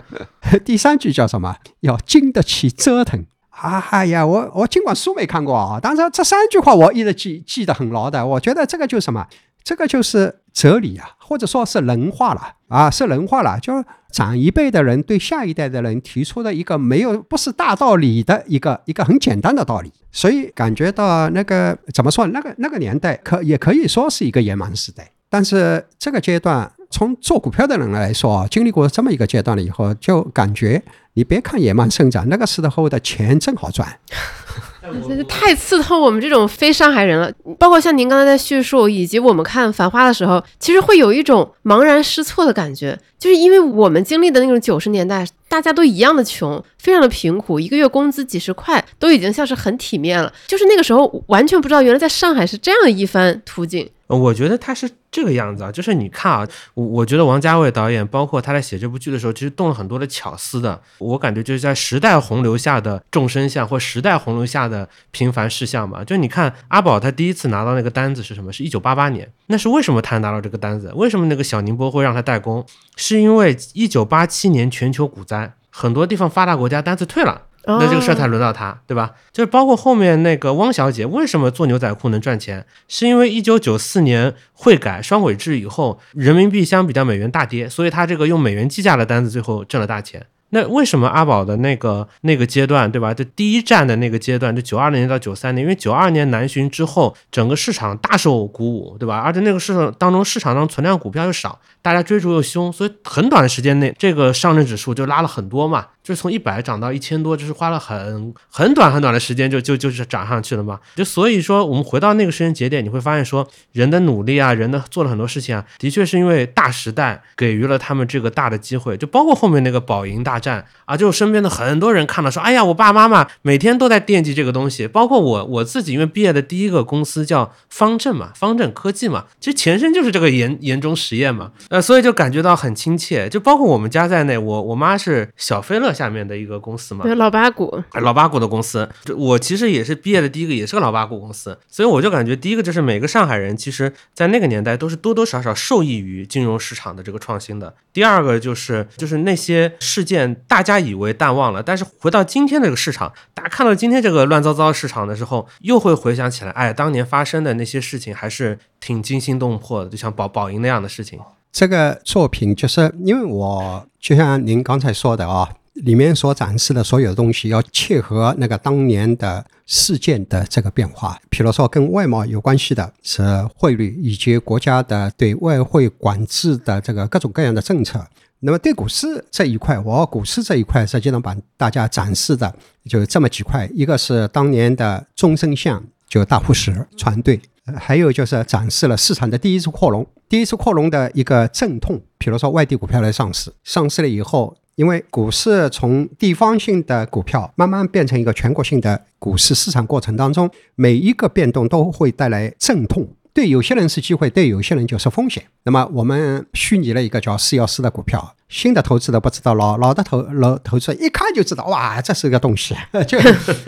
[0.64, 1.56] 第三句叫什么？
[1.80, 3.26] 要经得起折腾。
[3.56, 8.26] 啊哎呀，我我尽管书没看过啊，但是这三句话我一直记记得很牢的。
[8.26, 9.26] 我觉得这个就是什么？
[9.62, 13.58] 这个就是哲理啊，或者说是人话了啊，是人话了。
[13.60, 13.72] 就
[14.12, 22.26] 长一辈的人对下一代的人提出的一个没有不是大道理的一个一个很简单的道理，所以感觉到那个怎么说？
[22.26, 26.70] 那个那个年代可也可以说是一个野蛮时代，但是这个阶段。
[26.94, 30.80] 从做股票的人来说啊，经历过这么一个阶段了以后，就感觉
[31.14, 33.98] 你别看野蛮生长，那个时候的钱真好赚。
[35.08, 37.32] 真是太刺痛我们这种非上海人了。
[37.58, 50.32] 包括像您刚才在叙述，以及我们看《繁花》的时候，其实会有一种茫然失措的感觉，就是因为我们经历的那种九十年代，大家都一样的穷，非常的贫苦，一个月工资几十块都已经像是很体面了。
[50.46, 53.90] 就是那个时候完全不知道，原来在上海是这样一番途径。
[54.16, 60.80] 我觉得他是这个样子啊，就是你看啊，我我觉得王家卫导演，包括他在写这部剧的时候，其实动了很多的巧思的。
[60.98, 66.04] 我感觉就是在时代洪流下的众生相，或时代洪流下的平凡事项嘛。
[66.04, 68.52] 就你看阿宝他第一次拿到那个单子是什么？
[68.52, 70.92] 是一九八八年，那是为什么他拿到这个单子？
[70.94, 72.64] 为什么那个小宁波会让他代工？
[72.96, 77.42] 是因为一九八七年全球股灾，很多地方发达国家单子退了。
[77.66, 79.12] 那这个事儿才轮到他，对吧？
[79.32, 82.66] 就是包括后面那个汪小姐，为什么做牛仔裤能赚钱？
[82.88, 90.26] 是因为一九九四年汇改双轨制以后，人民币相比较美元大跌，所以她这个用美元计价的单子最后挣了大钱。
[90.50, 93.12] 那为什么阿宝的那个那个阶段，对吧？
[93.12, 99.16] 就第一站的那个阶段，就九二年到九三年，因为九二年南巡之后，整个市场大受鼓舞，对吧？
[99.18, 110.80] 而且那个市场当中，市场上存量股票又少，大家追逐又凶，所以很短的时间内，这个上证指数就拉了很多嘛，就是从一百涨到一千多，就是花了很很短很短的时间就就就是涨上去了嘛。
[110.96, 147.74] 就所以说，我们回到那个时间节点，你会发现说，人的努力啊，人的做了很多事情啊，的确是因为大时代给予了他们这个大的机会，就包括后面那个宝盈大战啊，就身边的很多人看到说，哎呀，我爸妈妈每天都在惦记这个东西，包括我我自己，因为毕业的第一个公司叫方正嘛，方正科技嘛，其实前身就是这个研研中实验嘛，呃，所以就感觉到很亲切，就包括我们家在内，我我妈是小飞乐下面的一个公司嘛，对，老八股，老八股的公司，这我其实也是毕业的第一个，也是个老八股公司，所以我就感觉第一个就是每个上海人，其实在那个年代都是多多少少受益于金融市场的这个创新的。
[147.92, 161.18] 第二个就是就是那些事件大家以为淡忘了，但是回到今天这个市场，大家看到今天这个乱糟糟的市场的时候，又会回想起来，哎，当年发生的那些事情还是挺惊心动魄的，就像宝宝银那样的事情。
[161.54, 171.16] 这个作品就是因为我就像您刚才说的啊，里面所展示的所有的东西要切合那个当年的事件的这个变化。
[171.30, 173.22] 比如说跟外贸有关系的是
[173.54, 178.04] 汇率以及国家的对外汇管制的这个各种各样的政策。
[178.40, 182.52] 那么对股市这一块，我股市这一块实际上把大家展示的
[182.88, 187.40] 就这么几块，一个是当年的终身项，就大铺石船队。
[187.76, 203.08] 还有就是展示了市场的第一次扩容，第一次扩容的一个阵痛，比如说外地股票来上市，上市了以后，因为股市从地方性的股票慢慢变成一个全国性的股市市场过程当中，每一个变动都会带来阵痛。
[203.32, 205.42] 对有些人是机会，对有些人就是风险。
[205.64, 212.76] 那么我们虚拟了一个叫四幺四的股票，新的投资者不知道，老老的投老投资者一看就知道，哇，这是个东西，
[213.08, 213.18] 就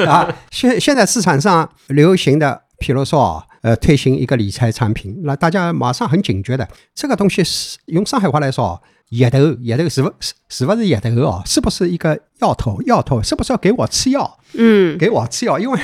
[0.07, 11.43] 啊，现现在市场上流行的，比如说啊，呃，推行一个理财产品，那大家马上很警觉的，这个东西是用上海话来说，野头，野头是不是是不是野头哦？
[11.45, 12.81] 是不是一个药头？
[12.83, 14.39] 药头是不是要给我吃药？
[14.55, 15.81] 嗯，给我吃药，因为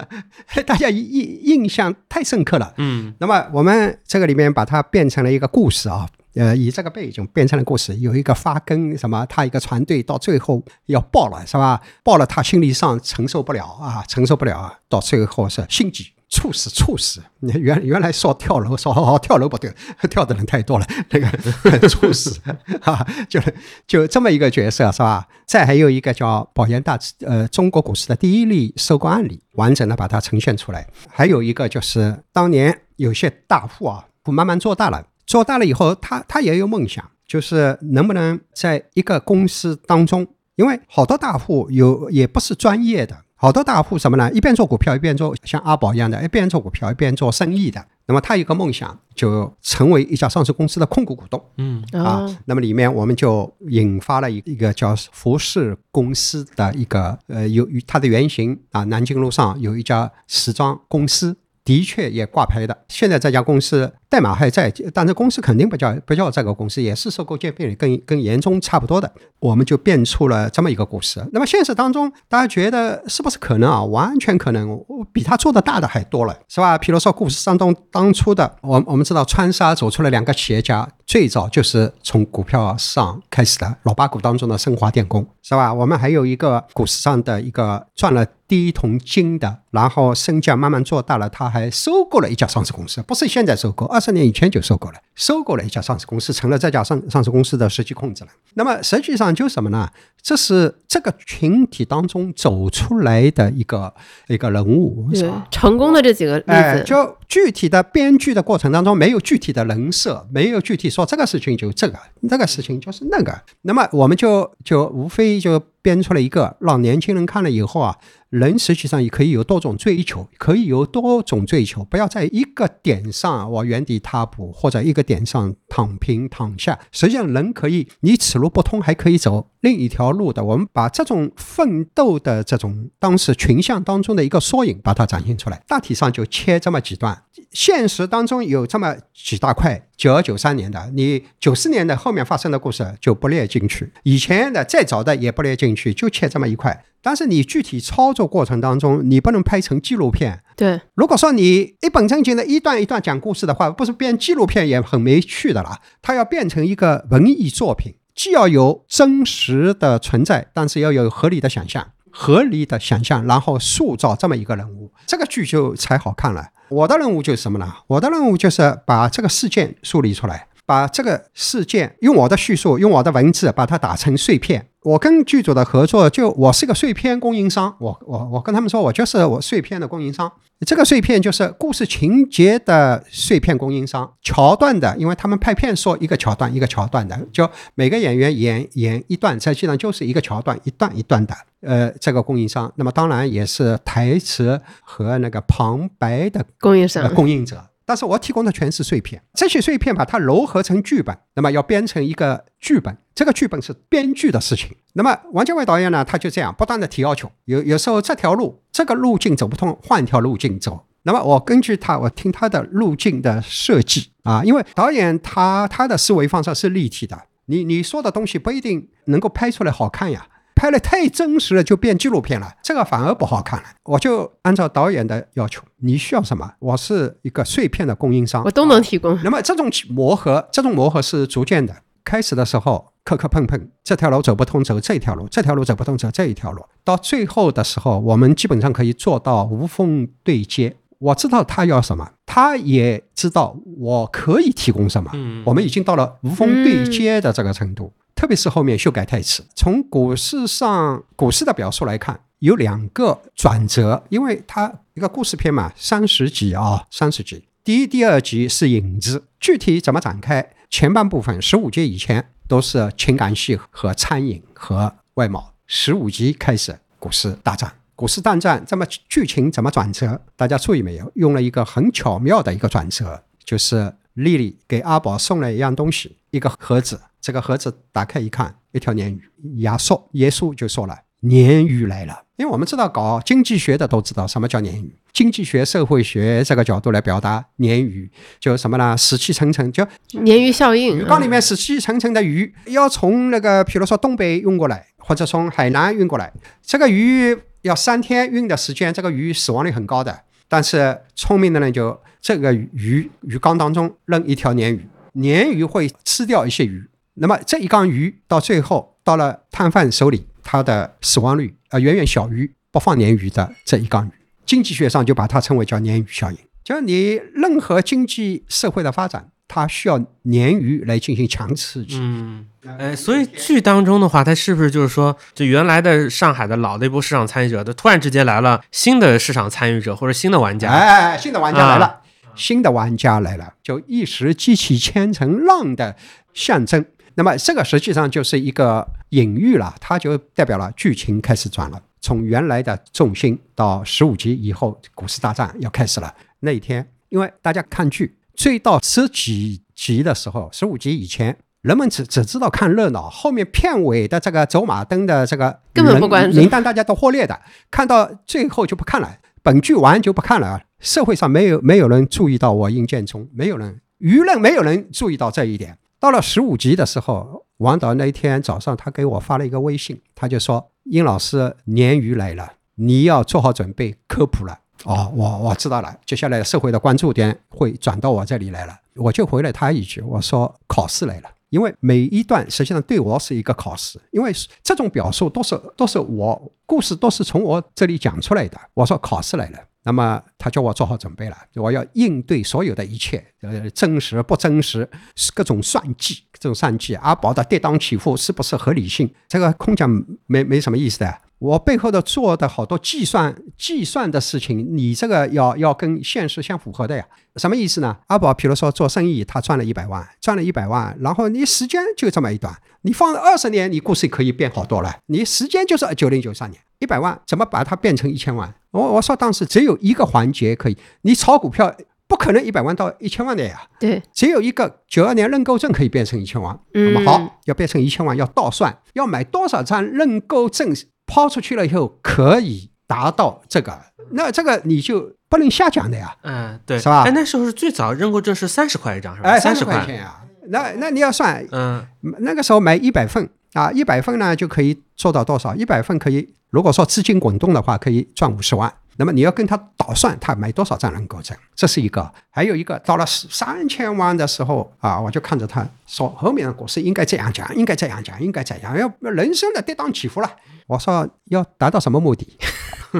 [0.64, 2.72] 大家印印象太深刻了。
[2.78, 11.82] 嗯那么我们这个里面把它变成了一个故事啊，呃，以这个背景变成了故事，有一个发根什么，他一个船队到最后要爆了是吧？
[12.02, 16.06] 爆了，他心理上承受不了啊，承受不了啊，到最后是心急。
[16.30, 17.22] 猝死，猝死！
[17.40, 19.72] 你原原来说跳楼，说好好跳楼不对，
[20.10, 22.38] 跳的人太多了， 那个猝死
[22.82, 23.40] 啊，就
[23.86, 25.26] 就这么一个角色是吧？
[25.46, 30.86] 再还有一个叫保研大呃中国股市的第一例收购案例，完整的把它呈现出来。
[31.08, 40.26] 还有一个就是当年有些大户啊，不慢慢做大了，做大了以后，他他也有梦想，就是能不能在一个公司当中，
[40.56, 43.16] 因为好多大户有也不是专业的。
[43.40, 44.30] 好多大户什么呢？
[44.32, 47.82] 一边做股票，一边做像阿宝一样的，一边做股票，一边做生意的。
[48.06, 52.26] 那么他有个梦想，就成为一家上市公司的控股股东嗯啊。
[52.46, 61.36] 那么里面我们就引发了一一个叫服饰公司的一个呃，由于它的原型啊，南京路上有一家时装公司。
[61.68, 71.22] 的确也挂牌的，现在这家公司代码还在，但是公司肯定不叫不叫这个公司，也是收购兼并跟跟严中差不多的，我们就变出了这么一个故事。
[71.30, 73.84] 那么现实当中，大家觉得是不是可能啊？
[73.84, 76.78] 完全可能，比他做的大的还多了，是吧？
[76.78, 85.74] 比如说故事当中当初的，我我们知道川沙走出了两个企业家，最早就是从股票上开始的，老八股当中的升华电工，是吧？
[85.74, 88.26] 我们还有一个股市上的一个赚了。
[88.48, 98.30] 第一桶金的，然后身价慢慢做大了，他还收购了一家上市公司，不是现在收购，二十年以前就收购了，收购了一家上市公司，成了这家上上市公司的实际控制了。
[98.54, 99.90] 那么实际上就什么呢？
[100.20, 103.94] 这是这个群体当中走出来的一个
[104.26, 117.96] 一个人物，对，成功的这几个例子，就具体的编剧的过程当中没有具体的人设，没有具体说这个事情就这个，这个事情就是那个，那么我们就就无非就编出了一个，让年轻人看了以后啊。
[118.30, 126.78] 人实际上也可以有多种追求，可以有多种追求，不要在一个点上我原地踏步，或者一个点上躺平躺下。
[126.92, 130.44] 实际上，人可以，你此路不通，还可以走另一条路的。
[130.44, 135.62] 我们把这种奋斗的这种当时群像当中的一个缩影，把它展现出来。
[135.66, 139.86] 大体上就切这么几段，现实当中有这么几大块。
[139.96, 146.84] 九二九三年的，你九四年的后面发生的故事就不列进去，以前的再早的也不列进去，就切这么一块。
[147.02, 150.42] 但是你具体操作过程当中，你不能拍成纪录片。
[150.56, 155.78] 对，如果说你一本正经的一段一段讲故事的话，不是编纪录片也很没趣的啦。
[156.02, 166.48] 它要变成一个文艺作品，既要有真实的存在，但是要有合理的想象，合理的想象，然后塑造这么一个人物，这个剧就才好看了。
[166.68, 167.72] 我的任务就是什么呢？
[167.86, 174.66] 我的任务就是把这个事件梳理出来，把这个事件用我的叙述，用我的文字把它打成碎片。
[174.82, 180.30] 我跟剧组的合作，就我是个碎片供应商，我我我跟他们说，我就是我碎片的供应商。
[180.66, 191.34] 这个碎片就是故事情节的碎片供应商，桥段的，因为他们拍片说一个桥段一个桥段的，就每个演员演演一段，实际上就是一个桥段一段一段的。
[191.62, 197.64] 呃，这个供应商，那么当然也是台词和那个旁白的供应商供应者。
[197.88, 204.76] 但是我提供的全是碎片，这些碎片把它糅合成剧本，那么要编成一个剧本，这个剧本是编剧的事情。
[204.92, 210.84] 那么王家卫导演呢，他就这样不断的提要求，有有时候这条路这个路径走不通，换条路径走。
[211.04, 220.28] 那么我根据他，我听他的路径的设计啊，因为导演他他的思维方式是立体的，你你说的东西不一定能够拍出来好看呀。
[220.58, 223.66] 拍的太真实了，就变纪录片了，这个反而不好看了。
[223.84, 226.52] 我就按照导演的要求，你需要什么？
[226.58, 229.16] 我是一个碎片的供应商，我都能提供。
[229.22, 231.72] 那么这种磨合，这种磨合是逐渐的。
[232.04, 236.64] 开始的时候磕磕碰碰，这条路走不通，走这条路；这条路走不通，走这一条路。
[236.82, 240.74] 到最后的时候，我们基本上可以做到无缝对接。
[240.98, 245.12] 我知道他要什么，他也知道我可以提供什么。
[245.14, 247.92] 嗯，我们已经到了无缝对接的这个程度。
[248.18, 257.44] 特别是后面修改台词，从股市上股市的表述来看，有两个转折，因为它一个故事片嘛，三十集啊，三十集。
[257.62, 260.50] 第一、第二集是影子，具体怎么展开？
[260.68, 270.20] 前半部分十五集以前都是情感戏和餐饮和外贸，十五集开始股市大战，股市大战这么剧情怎么转折？
[270.34, 271.08] 大家注意没有？
[271.14, 277.00] 用了一个很巧妙的一个转折，就是丽丽给阿宝送了一样东西，一个盒子。
[277.20, 279.20] 这个盒子打开一看，一条鲶鱼。
[279.62, 288.08] 亚述耶稣就说了：“鲶鱼来了。”因为我们知道搞经济学的都知道什么叫鲶鱼，经济学、社会学这个角度来表达鲶鱼，
[288.38, 288.96] 就什么呢？
[288.96, 290.96] 死气沉沉，就鲶鱼效应。
[290.96, 300.20] 鱼缸里面死气沉沉的鱼，要从那个，比如说东北运过来，或者从海南运过来，这个鱼要三天运的时间，这个鱼死亡率很高的。
[300.46, 306.88] 但是聪明的人就这个鱼鱼缸当中扔一条鲶鱼，鲶鱼会吃掉一些鱼，
[307.20, 311.54] 那么这一缸鱼到最后到了摊贩手里，它的死亡率。
[311.68, 314.10] 啊，远远小于不放鲶鱼的这一缸鱼，
[314.46, 316.38] 经济学上就把它称为叫鲶鱼效应。
[316.64, 321.98] 就你任何经济社会的发展，它需要鲶鱼来进行强刺激。
[322.00, 322.46] 嗯，
[322.78, 330.70] 哎，所以剧当中的话，它是不是就是说，就原来的上海的老的一波市场参与者，它突然之间来了新的市场参与者或者新的玩家？
[330.70, 332.00] 哎，新的玩家来了，
[332.34, 335.96] 新的玩家来了，就一时激起千层浪的
[336.32, 336.86] 象征。
[337.18, 346.14] 那么这个实际上就是一个隐喻了，它就代表了剧情开始转了，从原来的重心到十五集以后，股市大战要开始了。
[346.38, 360.62] 那一天，因为大家看剧追到十几集的时候，十五集以前，人们只只知道看热闹，后面片尾的这个走马灯的这个根本不关注名单，大家都忽略的，看到最后就不看了，本剧完就不看了。
[360.78, 365.76] 社会上没有没有人注意到我应建中，没有人舆论没有人注意到这一点。
[366.00, 378.78] 到了十五级的时候，王导那一天早上，他给我发了一个微信，他就说：“殷老师，鲶鱼来了，你要做好准备科普了。”哦，我我知道了，接下来社会的关注点会转到我这里来了。
[378.94, 384.32] 我就回了他一句，我说：“考试来了。”因为每一段实际上对我是一个考试，因为
[384.62, 388.58] 这种表述都是都是我故事都是从我这里讲出来的。
[388.74, 389.58] 我说考试来了。
[389.84, 394.86] 那么他叫我做好准备了，我要应对所有的一切，呃，真实不真实，
[395.34, 399.10] 各种算计，这种算计，阿宝的跌宕起伏是不是合理性？
[399.28, 399.88] 这个空讲
[400.26, 401.18] 没没什么意思的。
[401.38, 407.06] 我背后的做的好多计算计算的事情，你这个要要跟现实相符合的呀。
[407.36, 407.96] 什么意思呢？
[408.08, 414.96] 阿宝，比如说做生意，他赚了一百万，赚了一百万，然后你时间就这么一段，你放了二十年，你故事可以变好多了。
[415.06, 418.52] 你时间就是九零九三年，一百万怎么把它变成一千万？
[418.72, 421.72] 我我说当时只有一个环节可以，你炒股票
[422.08, 423.62] 不可能一百万到一千万的呀。
[423.78, 426.58] 对，只有一个九二年认购证可以变成一千万。
[426.72, 430.74] 那么好，要变成一千万，要倒算，要买多少张认购证？
[431.08, 433.76] 抛出去了以后可以达到这个，
[434.12, 436.14] 那这个你就不能瞎讲的呀。
[436.22, 437.02] 嗯，对，是吧？
[437.02, 439.30] 哎，那时候是最早认购证是三十块一张，是吧？
[439.30, 440.22] 哎，三十块钱呀。
[440.50, 441.84] 那那你要算，嗯，
[442.20, 445.54] 那个时候买一百份啊，一百份呢就可以做到多少？
[445.54, 448.72] 一百份可以，如果说资金滚动的话，可以赚五十万。
[449.00, 452.10] 那么你要跟他倒算，他买多少张认购证，这是一个。
[452.30, 460.28] 还有一个，到了三千万的时候啊，我就看着他说，后面的股市应该这样讲，应该这样讲，应该这样，要人生的跌宕起伏了。
[460.68, 462.38] 我说要达到什么目的？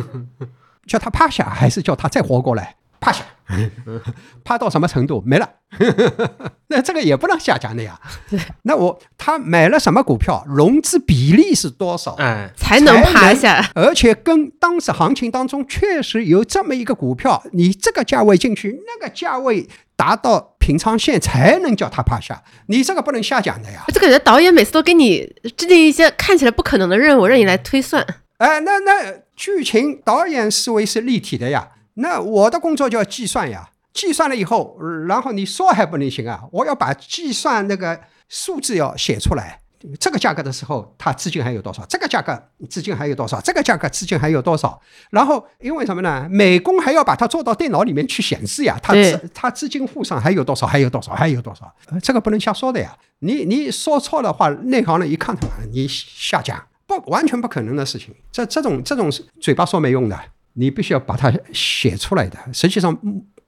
[0.87, 2.75] 叫他趴下，还是叫他再活过来？
[3.01, 3.25] 趴下，
[4.43, 5.49] 趴到什么程度没了？
[6.66, 8.01] 那这个也不能瞎讲的呀。
[8.62, 10.43] 那我他买了什么股票？
[10.49, 12.14] 融资比例是多少？
[12.19, 13.71] 哎，才能趴下。
[13.75, 22.40] 而且跟当时行情当中确实有这么一个股票，你这个价位进去，那个价位达到平仓线才能叫他趴下。
[22.68, 23.82] 你这个不能瞎讲的呀。
[23.88, 25.26] 这个人导演每次都给你
[25.57, 28.07] 制定一些看起来不可能的任务，让你来推算。
[28.36, 31.70] 哎，那那剧情导演思维是立体的呀。
[31.94, 34.78] 那我的工作就要计算呀，计算了以后，
[35.09, 39.62] 然后你说还不能行啊，我要把计算那个数字要写出来。
[40.01, 41.85] 这个价格的时候，它资金还有多少？
[41.87, 42.37] 这个价格
[42.68, 43.41] 资金还有多少？
[43.41, 44.81] 这个价格资金还有多少？
[45.11, 46.26] 然后因为什么呢？
[46.31, 50.66] 美工还要把它做到电脑里面去显示呀，它资它资金户上还有多少？
[50.66, 51.12] 还有多少？
[51.12, 51.72] 还有多少？
[52.03, 52.97] 这个不能瞎说的呀。
[53.20, 55.37] 你你说错的话，内行人一看，
[55.72, 58.14] 你瞎讲，不完全不可能的事情。
[58.33, 59.11] 这这种这种
[59.41, 60.18] 嘴巴说没用的。
[60.55, 62.99] 你必须要把它写出来的，实际上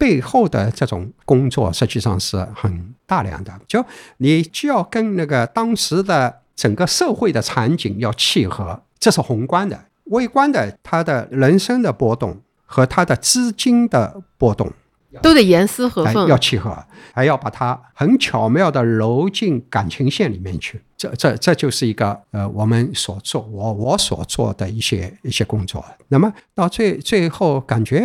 [0.01, 3.53] 背后的这种工作实际上是很大量的。
[3.69, 3.85] 就
[4.17, 14.73] 你就要跟那个当时的整个社会的场景要契合，这是宏观的；微观的，他的人生的波动和他的资金的波动。
[15.23, 16.73] 都得严丝合缝，要契合，
[17.13, 20.81] 还要把它很巧妙的揉进感情线里面去。
[20.97, 25.85] 这、这、这就是一个呃，我们所做我我所做的一些一些工作。
[26.07, 27.99] 那么到最最后，感觉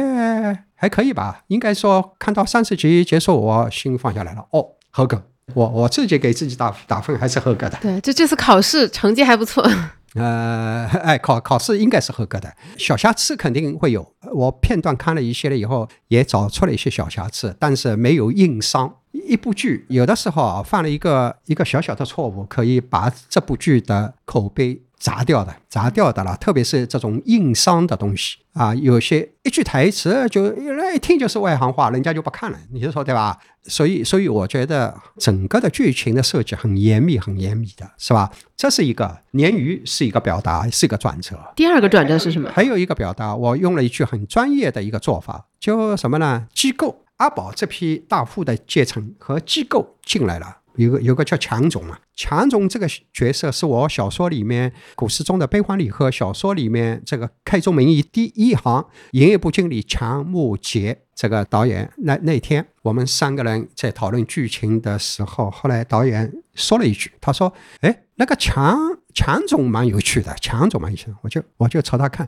[0.75, 1.43] 还可以吧？
[1.47, 4.45] 应该说，看到三十集结束，我心放下来了。
[4.51, 5.23] 哦，合格。
[5.53, 7.77] 我我自己给自己打打分，还是合格的。
[7.81, 9.63] 对，这这次考试成绩还不错。
[10.15, 14.13] 呃，哎，考考试应该是合格的，小瑕疵肯定会有。
[14.33, 18.95] 我片段看了一些了以后，也找出了一些小瑕疵，但是没有硬伤。
[19.11, 26.35] 一部剧有的时候啊犯了一个一个小小的错误，可以把这部剧的口碑砸掉的，砸掉的了。
[26.37, 33.37] 特别是这种硬伤的东西啊，有些一句台词就人一听就是外行话，人家就不看了，你说对吧？
[33.67, 38.31] 所以，所以我觉得整个的剧情的设计很严密，很严密的，是吧？
[38.55, 41.37] 这是一个鲶鱼是一个表达，是一个转折。
[41.55, 42.49] 第二个转折是什么？
[42.53, 46.47] 还有一个表达，我用了一句很专业的一个做法，就什么呢？
[46.53, 50.57] 机构阿宝这批大户的阶层和机构进来了。
[50.77, 61.91] 有个有个叫强总嘛，强总这个角色是我小说里面古诗中的悲欢离合小说里面这个开宗明义第一行，营业部经理强木杰这个导演。
[61.97, 67.51] 那那天我们三个人在讨论剧情的时候，后来导演说了一句，他说
[67.81, 68.77] ：“哎，那个强
[69.13, 72.27] 强总蛮有趣的，强总蛮有趣。”我就我就朝他看，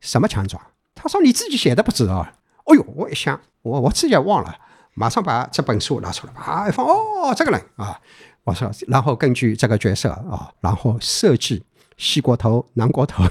[0.00, 0.60] 什么强总？
[0.94, 2.26] 他说：“你自己写的不知道。”
[2.64, 4.56] 哦呦，我一想，我我自己也忘了。
[4.94, 7.98] 马上把这本书拿出来，啊，一放哦，这个人啊，
[8.44, 11.64] 我说，然后根据这个角色啊，然后设计
[11.96, 13.24] 西国头、南国头，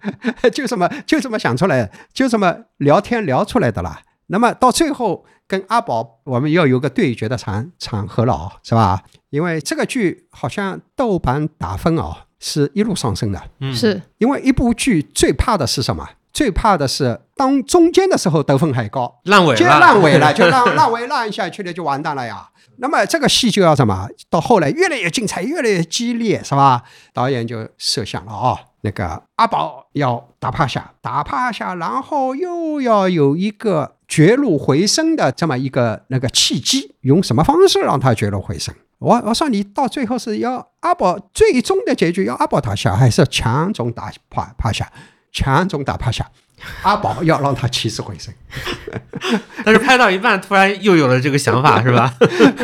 [0.52, 4.02] 就这么就这么想出来，就这么聊天聊出来的啦。
[4.28, 9.02] 那么到最后跟阿宝，我们要有个对决的场场合了，是吧？
[9.30, 16.08] 因为这个剧好像豆瓣打分啊是一路上升的，嗯是因为一部剧最怕的是什么？
[16.36, 22.50] 最怕的是当中间的时候得分还高，烂尾了，就烂尾了， 就烂烂尾烂下去了，就完蛋了呀。
[22.76, 24.06] 那么这个戏就要什么？
[24.28, 26.82] 到后来越来越精彩，越来越激烈，是吧？
[27.14, 38.74] 导演就设想了啊，那个阿宝要打趴下，打趴下，然后又要有一个绝路回升的这么一个那个契机，用什么方式让他绝路回升？
[38.98, 44.92] 我我说你到最后是要阿宝最终的结局要阿宝打下，还是强总打趴趴下？
[45.36, 46.30] 强总打趴下，
[46.82, 48.32] 阿宝要让他起死回生。
[49.62, 52.14] 但是拍到一半，突然又有了这个想法， 是吧？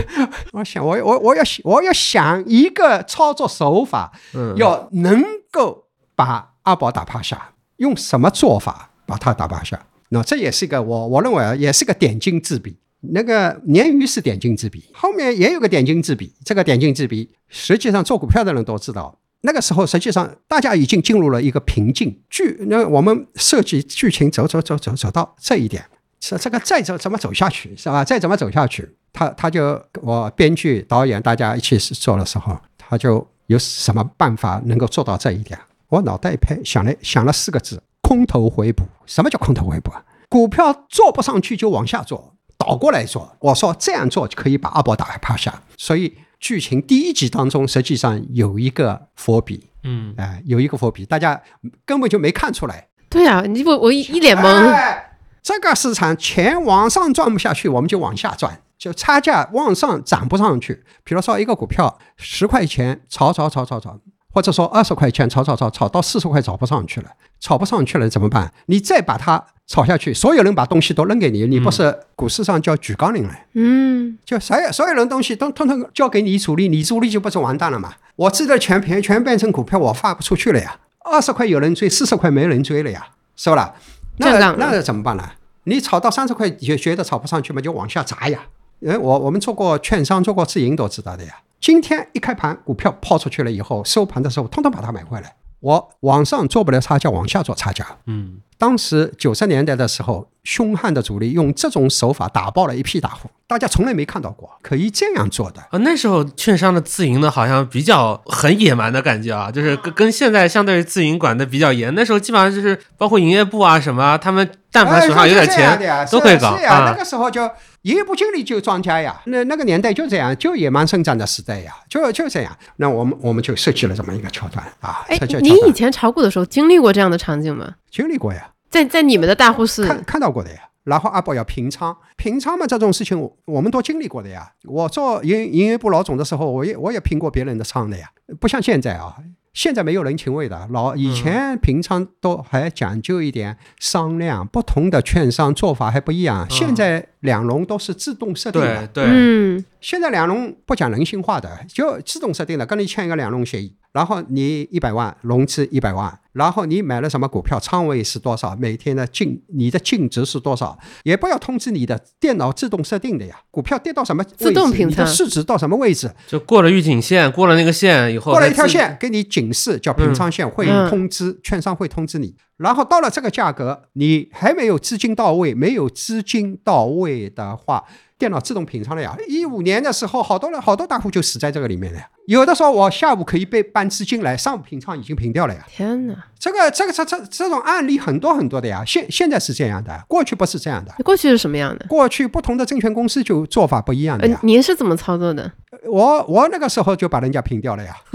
[0.52, 4.10] 我想，我我我要我要想一个操作手法，
[4.56, 5.84] 要能够
[6.16, 9.84] 把阿宝打趴下，用什么做法把他打趴下？
[10.08, 12.78] 那这也是一个我我认为啊，也是个点睛之笔。
[13.12, 16.32] 那个鲶鱼是点睛之笔，后面也有个点睛之笔。
[16.44, 19.18] 这个点睛之笔，实际上做股票的人都知道。
[19.44, 22.16] 那个时候，实际上大家已经进入了一个瓶颈。
[22.30, 25.84] 剧那我们设计剧情走走走走走到这一点，
[26.20, 28.04] 是这个再走怎么走下去，是吧？
[28.04, 35.58] 再怎么走下去，他他就我编剧导演大家一起做的时候，他就有什么办法能够做到这一点？
[35.88, 38.84] 我脑袋一拍，想了想了四个字：空头回补。
[39.06, 40.04] 什么叫空头回补啊？
[40.28, 43.36] 股票做不上去就往下做，倒过来做。
[43.40, 46.16] 我说这样做就可以把阿宝打趴下，所以。
[46.42, 51.40] 剧情第一集当中，实际上有一个伏笔，嗯，哎，有一个伏笔，大家
[51.86, 52.88] 根本就没看出来。
[53.08, 55.02] 对啊，你我我一一脸懵。
[55.40, 60.84] 这个市场钱往上赚不下去，我们就往下赚，就差价往上涨不上去。
[61.04, 63.96] 比如说一个股票十块钱炒炒炒炒炒，
[64.32, 67.10] 或者说二十块钱炒炒炒炒到四十块炒不上去了，
[67.42, 68.54] 炒不上去了怎么办？
[68.66, 69.44] 你再把它。
[69.64, 73.34] 炒下去，所有人把东西都扔给你，你不是股市上叫举杠铃了？
[73.54, 77.94] 嗯，就所有所有人东西都通通交给你主力，你主力就不是完蛋了吗？
[78.16, 80.76] 我自己的钱全全变成股票，我发不出去了呀！
[81.04, 83.72] 二十块有人追，四十块没人追了呀，是不啦？
[84.18, 85.26] 那那怎么办呢？
[85.64, 88.40] 你炒到三十块也觉得炒不上去嘛，就往下砸呀！
[88.86, 91.40] 哎，我我们做过券商，做过自营都知道的呀。
[91.60, 95.36] 今天一开盘，股票抛出去了以后，收盘的时候通通把它买回来。
[95.62, 97.98] 我往上做不了差价，往下做差价。
[98.06, 98.40] 嗯。
[98.58, 105.60] 当时九十年代的时候，凶悍的主力用这种手法打爆了一批大户，大家从来没看到过可以这样做的。
[105.70, 111.94] 啊，那时候券商的自营呢，好像比较很野蛮的感觉啊，就是跟跟现在相对于自营管的比较严。
[111.94, 115.78] 那时候基本上就是包括营业部啊什么，他们但凡手上有点钱
[116.10, 116.56] 都可以搞。
[116.56, 117.42] 是呀，那个时候就
[117.82, 122.56] 营业部经理就庄家呀，那那个年代就这样，就野蛮生长的时代呀，就就这样。
[122.76, 125.04] 那我们我们就设计了这么一个桥段啊。
[125.06, 127.74] 哎，你以前炒股的时候经历过这样的场景吗？
[127.88, 128.48] 经历过呀。
[128.72, 134.50] 在在你们的大户是看看到过的呀，然后阿宝要平仓，平仓嘛这种事情我们都经历过的呀。
[134.64, 138.08] 我做营营业部老总的时候，我也我也平过别人的仓的呀，
[138.40, 139.16] 不像现在啊。
[139.52, 146.48] 现在没有人情味的，老以前平仓都还讲究一点商量，不同的券商做法还不一样。
[146.48, 163.40] 现在两融都是自动设定的，对，嗯，现在两融不讲人性化的，就自动设定的，跟你签一个两融协议，然后你一百万融资一百万，然后你买了什么股票，仓位是多少，每天的净你的净值是多少，也不要通知你的电脑自动设定的呀。
[163.50, 169.22] 股票跌到什么自动平仓，市值到什么位置，就过了预警线，过了那个线以后，过了一条线给你。
[169.32, 177.84] 警示叫平仓线会通知券商会通知你，然后到了这个价格，你还没有资金到位，没有资金到位的话，
[178.16, 179.16] 电脑自动平仓了呀。
[179.28, 182.08] 一五年的时候，好多人好多大户就死在这个里面了呀。
[182.28, 185.66] 有的时候我下午可以被搬资金来，上午平仓已经平掉了呀。
[185.68, 186.14] 天哪！
[186.38, 188.84] 这个这个这这这种案例很多很多的呀。
[188.86, 190.94] 现现在是这样的，过去不是这样的。
[191.02, 191.84] 过去是什么样的？
[191.88, 195.50] 过去不同的证券公司就做法不一样的呀呃。，您是怎么操作的？
[195.88, 197.94] 我我那个时候就把人家平掉了呀。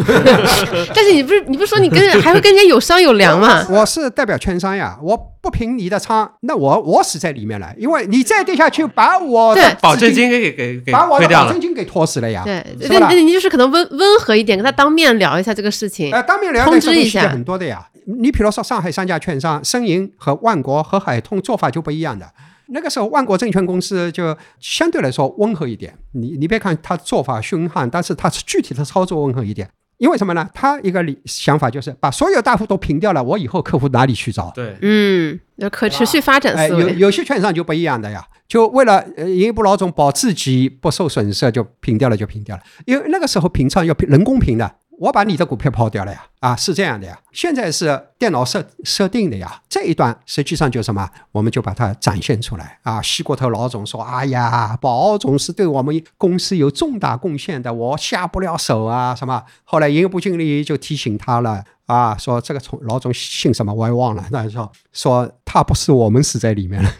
[0.96, 3.66] 但是你不是你不是说你跟人还会跟人家有商有量吗？
[3.70, 11.28] 我是代表券商呀，我不平你的仓，那我我死在里面了，因为你再跌下去，把我的保证金给给给给把我的。
[11.28, 12.44] 保证金给拖死了呀。
[12.46, 16.12] 对，那那你就是可能温温和一点，跟他当面聊一下这个事情。
[16.14, 17.88] 呃，当面聊通知一下很多的呀。
[18.06, 22.26] 你比如说上海三家券商，申银和万国和海通做法就不一样的。
[22.70, 25.98] 那个时候，万国证券公司就相对来说温和一点。
[26.14, 29.70] 你你别看他做法凶悍，但是它具体的操作温和一点。
[29.98, 30.48] 因为什么呢？
[30.54, 34.52] 他一个理想法就是把所有大户都平掉了，我以后客户哪里去找？
[34.54, 36.96] 对，嗯，有可持续发展哎，有思维。
[36.98, 44.76] 有些券商就不一样的呀，就为了呃营业部老总保自己不受损失，就平掉了就平掉了，因为那个时候平仓要人工平的。
[45.00, 47.20] 我把你的股票抛掉了呀，啊，是这样的呀。
[47.32, 53.00] 现在是电脑设设定的呀，这一段实际上就什么，我们就把它展现出来啊。
[53.00, 59.44] 西国头老总说：“哎呀，宝总是对我们公司有重大贡献的，我下不了手啊。”什么？
[59.64, 61.64] 后来营业部经理就提醒他了。
[61.88, 66.92] 啊，说这个从老总姓什么我也忘了，那说说他不是我们死在里面了，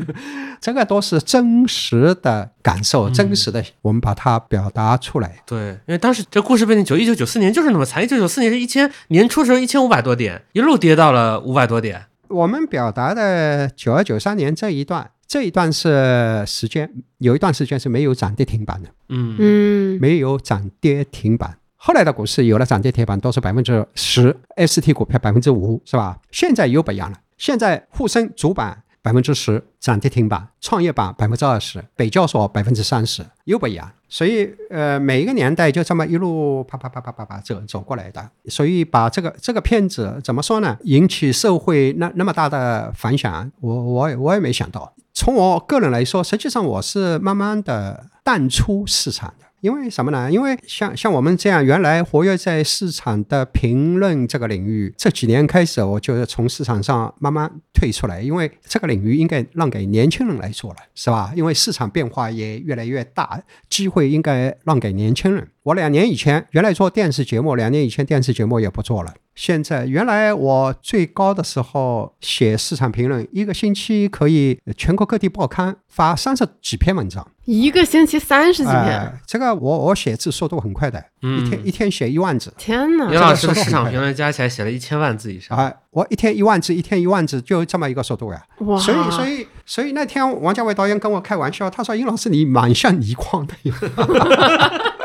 [0.60, 5.42] 这个都是真实的感受，真实的，我们把它表达出来。
[5.46, 12.04] 对，因为当时这故事背景九一九九四年就是那么惨，一九九四年是一千年初的时候一千五百多点，一路跌到了五百多点。
[12.28, 21.56] 我们表达的九二九三年这一段，这一段是时间，有一段时间是没有涨跌停板的，嗯嗯，没有涨跌停板。
[21.86, 26.18] 后来的股市有了涨跌停板，都是百分之十，ST 股票百分之五，是吧？
[26.32, 33.88] 现在又不一样了，现在沪深主板百分之十涨跌停板，创业板百分之二十，北交所百分之三十，又不一样。
[34.08, 38.28] 所以，呃，每一个年代就这么一路啪啪啪啪啪啪走走过来的。
[38.46, 40.76] 所以，把这个这个片子怎么说呢？
[40.82, 44.92] 引起社会那那么大的反响，我我我也没想到。
[45.14, 49.45] 从我个人来说，实际上我是慢慢的淡出市场的。
[49.60, 50.30] 因为什么呢？
[50.30, 61.32] 因为像像我们这样原来活跃在市场的评论这个领域，这几年开始，我就是从市场上慢慢退出来，因为这个领域应该让给年轻人来做了，是吧？
[61.34, 65.48] 因为市场变化也越来越大，机会应该让给年轻人。
[65.66, 69.12] 我两年以前原来做电视节目，两年以前电视节目也不做了。
[69.34, 77.26] 现在原来我最高的时候写市场评论，一个星期可以全国各地报刊发三十几篇文章。
[77.46, 83.12] 一个星期三十几篇，哎，这个我我写字速度很快的，一天一天写一万字天哪！
[83.12, 85.58] 杨老师的市场评论加起来写了一千万字以上。
[85.58, 85.72] 啊！
[85.90, 88.40] 我一天一万字，一天一万字，就这么一个速度呀。
[88.58, 93.54] 哇，所以，所以，所以那天王家卫导演跟我开玩笑，他说：“殷老师，你蛮像倪匡的。”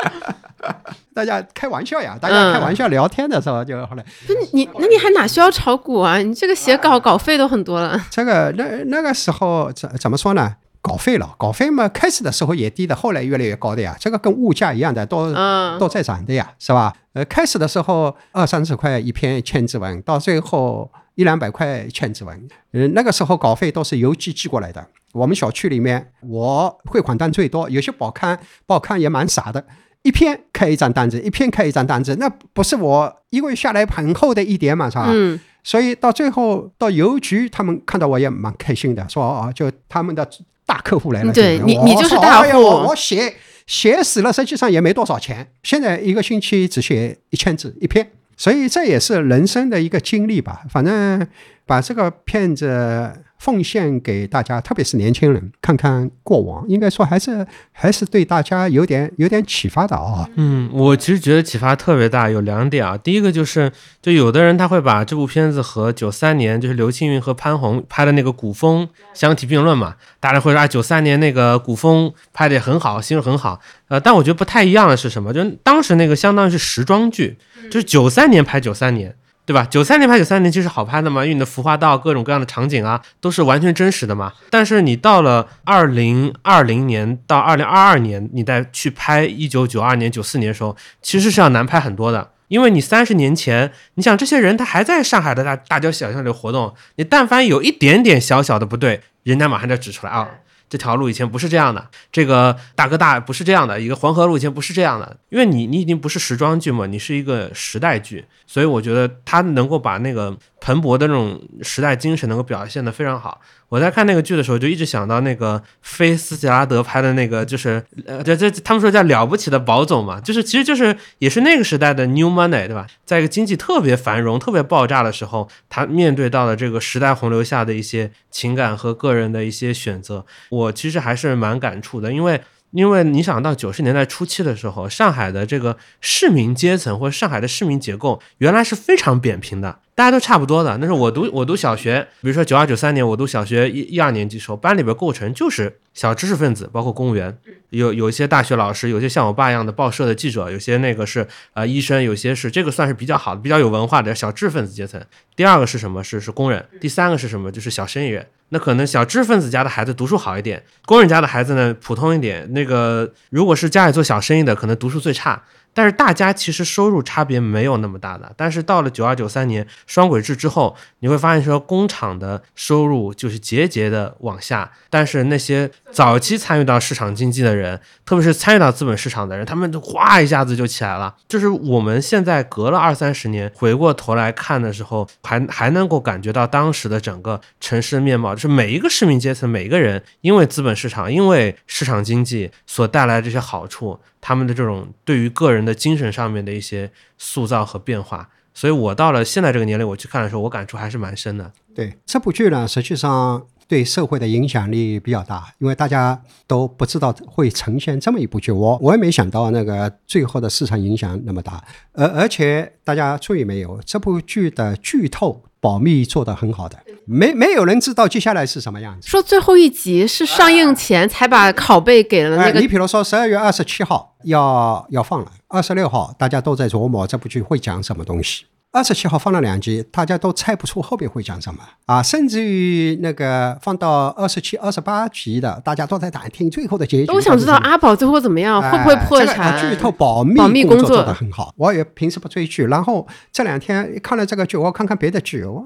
[1.13, 6.17] 大家开玩笑呀，大家开玩笑聊天的时候，就后来不是你，那你还哪需要炒股啊？
[6.17, 7.99] 你这个写稿稿费都很多了。
[8.09, 10.55] 这个那那个时候怎怎么说呢？
[10.81, 13.95] 稿费了，稿费嘛，开始的时候也低的，后来越来越高的呀。
[13.99, 16.91] 这个跟物价一样的，都嗯，都在涨的呀，是吧？
[17.13, 22.47] 呃，开始的时候二三十块一篇千字文，到最后一两百块千字文。
[22.71, 24.83] 呃，那个时候稿费都是邮寄寄过来的。
[25.11, 29.63] 我们小区里面，我汇款单最多，有些报刊报刊也蛮傻的，
[30.03, 35.07] 一篇开一张单子，一篇开一张单子，那不是我一个月下来很厚的一叠嘛，是吧？
[35.11, 40.27] 嗯，所以到最后到邮局，他们看到我也蛮开心的，说啊，就他们的
[40.65, 41.31] 大客户来了。
[41.31, 43.33] 对你你就是说大户哎呀我我写
[43.67, 45.47] 写死了，实际上也没多少钱。
[45.63, 50.61] 现在一个星期只写一千字一篇，所以这也是人生的一个经历吧。
[50.69, 51.27] 反正
[51.65, 60.29] 把这个片子奉献给大家，特别是年轻人，看看过往，应该说还是还是对大家有点有点启发的啊。
[60.35, 62.95] 嗯，我其实觉得启发特别大，有两点啊。
[62.95, 73.59] 第一个就是，就有的人他会把这部片子和九三年就是刘青云和潘虹拍的那个古风相提并论嘛，大家会说啊，九三年那个古风拍的也很好，形式很好。
[73.87, 75.33] 呃，但我觉得不太一样的是什么？
[75.33, 77.39] 就当时那个相当于是时装剧，
[77.71, 79.15] 就是九三年拍九三年。
[79.43, 79.67] 对吧？
[79.69, 84.31] 九三年拍九三年其实好拍的嘛，因为你的服化道各种各样的场景啊，都是完全真实的嘛。
[84.49, 92.31] 但是你到了二零二零年到二零二二年，你再去拍一九九二年、九四年的时候，其实是要难拍很多的。
[92.47, 100.29] 因为你三十年前，你想这些人他还在上海的大大街小巷里活动，你但凡有一点点小小的不对，人家马上就指出来啊。
[100.71, 113.41] 这条路以前不是这样的，这个大哥大不是这样的，一个黄河路以前不是这样的，因为你你已经不是时装剧嘛，你是一个时代剧，所以我觉得他能够把那个蓬勃的那种时代精神能够表现得非常好。
[113.71, 122.85] 我在看那个剧的时候，就一直想到那个菲斯杰拉德拍的那个，就是呃，这这他们说叫了不起的宝总嘛，就是其实就是也是那个时代的 New Money，对吧？
[123.05, 132.41] 在一个经济特别繁荣、特别爆炸的时候，他面对到了这个时代洪流下的一些情感和个人的一些选择，我其实还是蛮感触的，因为。
[132.73, 140.75] 因为你想到九十年代初期的时候，上海的这个市民阶层或者上海的市民结构原来是非常扁平的，大家都差不多的。
[140.79, 147.37] 那是我读我读小学，比如说九二九三年我读小学一一二年级时候，班里边构成就是小知识分子，包括公务员，
[147.69, 155.03] 有有一些大学老师，有些像我爸一样的报社的记者，有些那个是呃医生，有些是这个算是比较好的、比较有文化的小知识分子阶层。
[155.35, 156.03] 第二个是什么？
[156.03, 156.65] 是是工人。
[156.79, 157.51] 第三个是什么？
[157.51, 158.25] 就是小生意人。
[158.53, 162.51] 那可能小知识分子家的孩子读书好一点，工人家的孩子呢普通一点。
[162.53, 165.41] 那个如果是家里做小生意的，可能读书最差。
[165.73, 168.29] 但是大家其实收入差别没有那么大的。
[168.35, 174.69] 但是到了九二九三年双轨制之后，你会发现说工厂的收入就是节节的往下。
[174.89, 181.15] 但是那些早期参与到市场经济的人，特别是参与到资本市场的人，他们哗一下子就起来了。
[181.27, 193.99] 就是我们现在隔了二三十年回过头来看的时候，还还能够感觉到当时的整个城市面貌，就是每一个市民阶层，每一个人因为资本市场，因为市场经济所带来的这些好处。
[194.23, 201.51] 他们的这种对于个人的精神上面的一些塑造和变化，所以我到了现在这个年龄，我去看的时候，我感触还是蛮深的。
[201.73, 211.63] 对这部剧呢，实际上对社会的影响力比较大，因为大家都不知道会呈现这么一部剧，我我也没想到那个最后的市场影响那么大，
[211.93, 216.77] 而而且大家注意没有，这部剧的剧透保密做得很好的。
[217.05, 219.07] 没没有人知道接下来是什么样子。
[219.07, 222.59] 说最后一集是上映前才把拷贝给了那个。
[222.59, 228.43] 你比如说十二月二十七号要要放了，二十六号大家都在琢磨这部剧会讲什么东西。
[228.73, 232.01] 二十七号放了两集，大家都猜不出后边会讲什么啊！
[232.01, 237.05] 甚至于那个放到二十七、二十八集的，大家都在打听最后的结局。
[237.05, 239.59] 都想知道阿宝最后怎么样，会不会破产？
[239.59, 241.53] 剧透保密保密工作做得很好。
[241.57, 245.65] 我也平时不追剧，然后这两天看了这个剧，我看看别的剧，我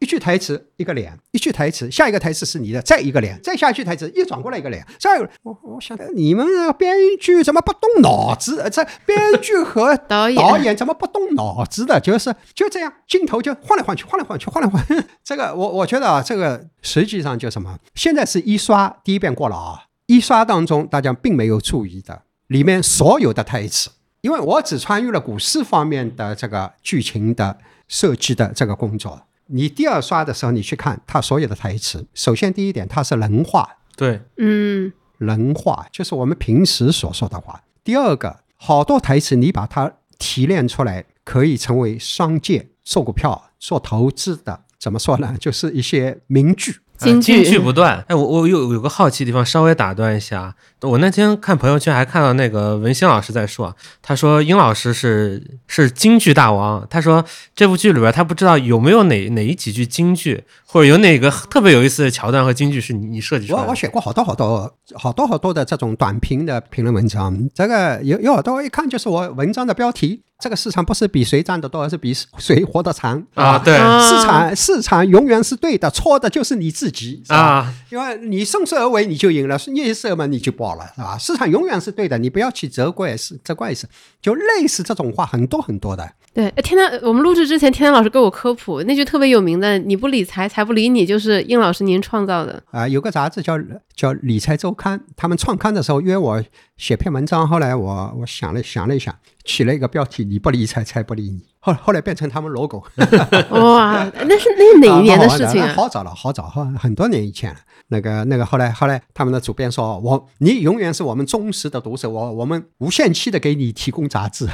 [0.00, 6.44] 一句台词一个脸，一句台词下一个台词是你的，再一个脸，再下一句台词又转过来一个脸，再我我想你们
[6.76, 8.68] 编剧怎么不动脑子？
[8.72, 12.00] 这编剧和导演导演怎么不动脑子的？
[12.00, 14.84] 就是就这样，镜头就换来换去，换来换去，换来换。
[15.24, 17.78] 这个我我觉得啊，这个实际上就什么？
[17.94, 23.90] 现在是一刷第一遍过了啊，一刷当中大家并没有注意的里面所有的台词，
[24.22, 29.22] 因为我只参与了股市方面的这个剧情的设计的这个工作。
[29.46, 37.62] 你第二刷的时候，你去看他所有的台词，首先第一点，它是人话，对，嗯，人话就是我们平时所说的话。
[37.82, 41.04] 第二个，好多台词你把它提炼出来。
[41.24, 45.34] 可以成为商界做股票、做投资的，怎么说呢？
[45.40, 46.76] 就是一些名句。
[47.00, 50.54] 金句不断，哎，我我有有个好奇地方，稍微打断一下。
[50.82, 56.86] 我那天看朋友圈还看到那个文心老师在说，他说殷老师是是京剧大王。
[56.90, 57.24] 他说
[57.56, 63.64] 这部剧里边他不知道有没有哪哪几句京剧，或者有哪个特别有意思的桥段和京剧是你你设计出来的。
[63.64, 70.22] 我我写过好多好多好多好多的这种短评的评论文章，这个有有好多一看就是我文章的标题。
[70.40, 73.58] 这个市场不是比谁赚的多，而是比谁活得长啊！
[73.58, 77.72] 对，市场市场永远是对的，错的就是你自己啊！
[77.90, 81.18] 因为你顺势而为，你就赢了；逆势而为，你就爆了，是吧？
[81.18, 83.86] 市场永远是对的，你不要去责怪是责怪是，
[84.22, 86.10] 就类似这种话很多很多的。
[86.32, 92.86] 对，天天我们录制之前，天天老师给我科普那句特别有名的：“你不理财，财不理你。”就是应老师您创造的啊。
[92.86, 93.58] 有个杂志叫
[93.96, 96.40] 叫《理财周刊》，他们创刊的时候约我
[96.76, 99.12] 写篇文章，后来我我想了想了一想，
[99.44, 102.82] 起了一个标题：“你不理财，财不理你。”后后来变成他们 logo。
[103.50, 105.72] 哇，那是那是哪一年的事情啊？
[105.74, 107.60] 好早了，好早，好很多年以前了。
[107.88, 114.46] 那个那个，后来后来，他们的主编说：“我你永远是我们忠实的读者，我我们无限期的给你提供杂志。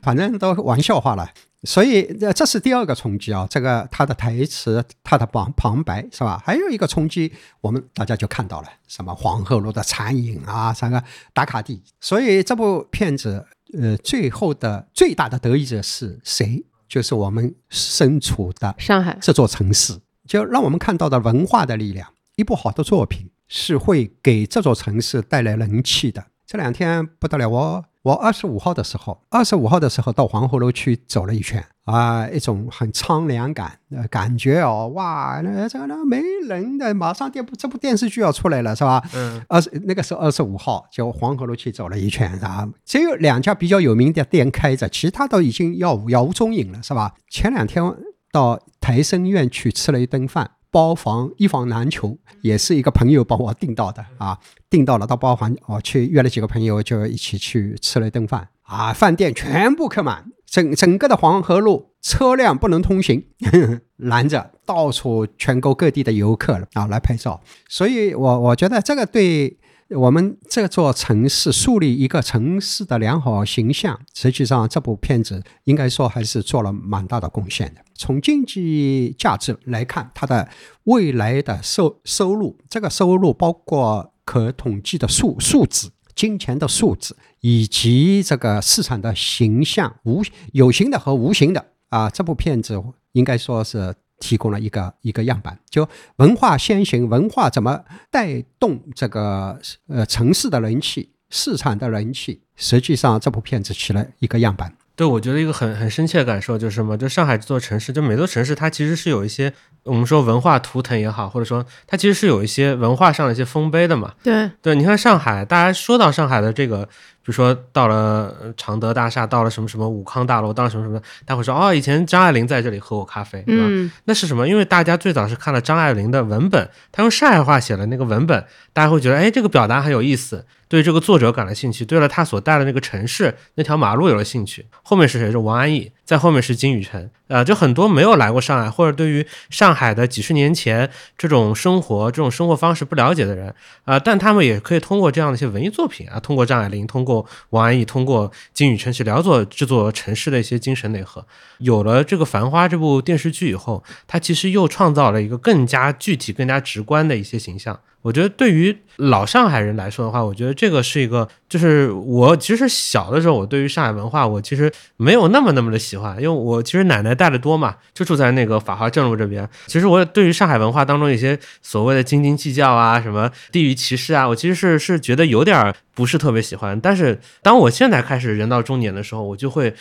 [0.00, 1.30] 反正都玩笑话了。
[1.64, 6.42] 所以这这是第二个冲击啊，这个他的台词，他的旁旁白是吧？
[6.44, 11.02] 还有一个冲击，我们大家就看到了什么黄鹤楼的残影啊，三个
[11.34, 11.82] 打卡地。
[12.00, 13.44] 所以这部片子，
[13.78, 16.64] 呃，最后的最大的得益者是谁？
[16.88, 19.98] 就是我们身处的上海这座城市。
[20.26, 26.24] 就让我们看到的文化的力量，一部好的作品是会给这座城市带来人气的。
[26.46, 39.02] 这两天不得了，我我二十五号的时候，二十五号的时候到黄鹤楼去走了一圈啊，一种很苍凉感，呃，感觉哦，哇，那这个那没人的，马上这部这部电视剧要出来了，是吧？
[39.14, 47.14] 嗯，二十那个时候二十五号就黄鹤楼去走了一圈，啊，只有两家比较有名的店开着，其他都已经杳无杳无踪影了，是吧？
[47.28, 47.84] 前两天
[48.32, 50.52] 到台生院去吃了一顿饭。
[50.70, 63.24] 包房一房难求，也是一个朋友帮我订到的啊，订到了到包房，我去约了几个朋友，就一起去吃了一顿饭啊，饭店全部客满，整整个的黄河路车辆不能通行，
[63.96, 69.58] 拦着到处全国各地的游客啊来拍照，所以我我觉得这个对。
[69.96, 77.80] 我们这座城市树立一个城市的良好形象，实际上这部片子应该说还是做了蛮大的贡献的。
[77.94, 80.48] 从经济价值来看，它的
[80.84, 90.22] 未来的收收入，这个收入包括可统计的数数字、金钱的数字，以及这个市场的形象，无
[90.52, 92.80] 有形的和无形的啊，这部片子
[93.12, 93.94] 应该说是。
[94.20, 99.58] 提供了一个一个样板，就文化先行，文化怎么带动这个
[99.88, 102.42] 呃城市的人气、市场的人气？
[102.54, 104.72] 实际上，这部片子起了一个样板。
[104.94, 106.96] 对，我觉得一个很很深切的感受就是什么？
[106.96, 109.50] 就上海这座城市，就每座城市，它其实是有一些
[109.84, 114.14] 我们说文化图腾也好，或者说它其实是有一些文化上的一些丰碑的嘛。
[114.22, 116.88] 对对，你看上海，大家说到上海的这个。
[117.30, 123.92] 比如说到了常德大厦，到了什么什么武康大楼，到了什么什么，他会说哦，以前张爱玲在这里喝过咖啡，对吧？
[124.06, 124.48] 那是什么？
[124.48, 134.64] 因为大家最早是看了张爱玲的文本，她用上海话写的那个文本，大家会觉得哎，这个表达很有意思，对这个作者感了兴趣，对了他所带的那个城市那条马路有了兴趣。
[134.84, 135.28] 后面是谁？
[135.32, 135.90] 是王安忆。
[136.04, 143.54] 在后面是金宇澄，啊，就很多没有来过上海，或者对于上海的几十年前这种生活、这种生活方式不了解的人，
[143.84, 151.24] 啊，但他们也可以通过这样的一些文艺作品啊，通过张爱玲、通过王安忆、通过金宇澄去了解这座城市的一些精神内核。
[151.58, 157.78] 有了这个《繁花》这部电视剧以后，它其实又创造了一个更加具体、更加直观的一些形象。
[158.02, 169.46] 我觉得对于老上海人来说的话，我觉得这个是一个，就是我其实小的时候，我对于上海文化，我其实没有那么那么的喜欢，因为我其实奶奶带的多嘛，就住在那个法华镇路这边。
[169.66, 176.80] 其实我对于上海文化当中一些所谓的斤斤计较啊，什么地域歧视啊，我其实是是觉得有点不是特别喜欢。
[176.80, 179.74] 但是当我现在开始人到中年的时候，我就会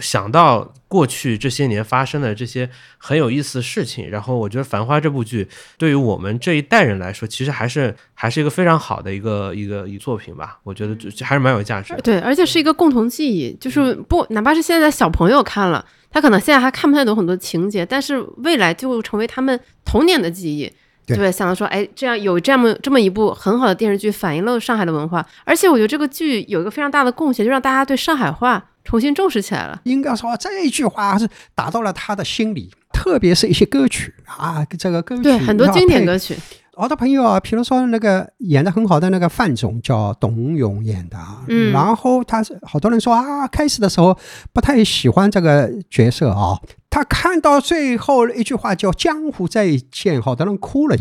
[0.00, 5.48] 想到过去这些年发生的这些很有意思的事情，然后我觉得《繁花》这部剧
[5.78, 7.54] 对于我们这一代人来说，其实。
[7.54, 11.92] 还是还是一个非常好的一个一个一作品吧，我觉得就还是蛮有价值。
[12.04, 20.72] 对，而且是一个共同记忆，就是不哪怕是现在小朋友看了，他可能现在还看不太懂很多情节，但是未来就成为他们童年的记忆。
[21.06, 29.78] 对，想到说，哎，这样有这么这么一部很好的电视剧，反映了上海的文化，而且我觉得这个剧有一个非常大的贡献，就让大家对上海话重新重视起来了。
[29.84, 36.34] 应该说这一句话是打到了他的心里，特别是一些歌曲啊，这个歌曲对很多经典歌曲。
[36.76, 41.44] 好多朋友啊，比如说那个演的很好的那个范总，叫董勇演的啊。
[41.48, 41.72] 嗯。
[41.72, 44.16] 然后他是好多人说啊，开始的时候
[44.52, 46.58] 不太喜欢这个角色啊。
[46.90, 50.96] 他看到最后一句话叫“江湖再见”，好多人哭了。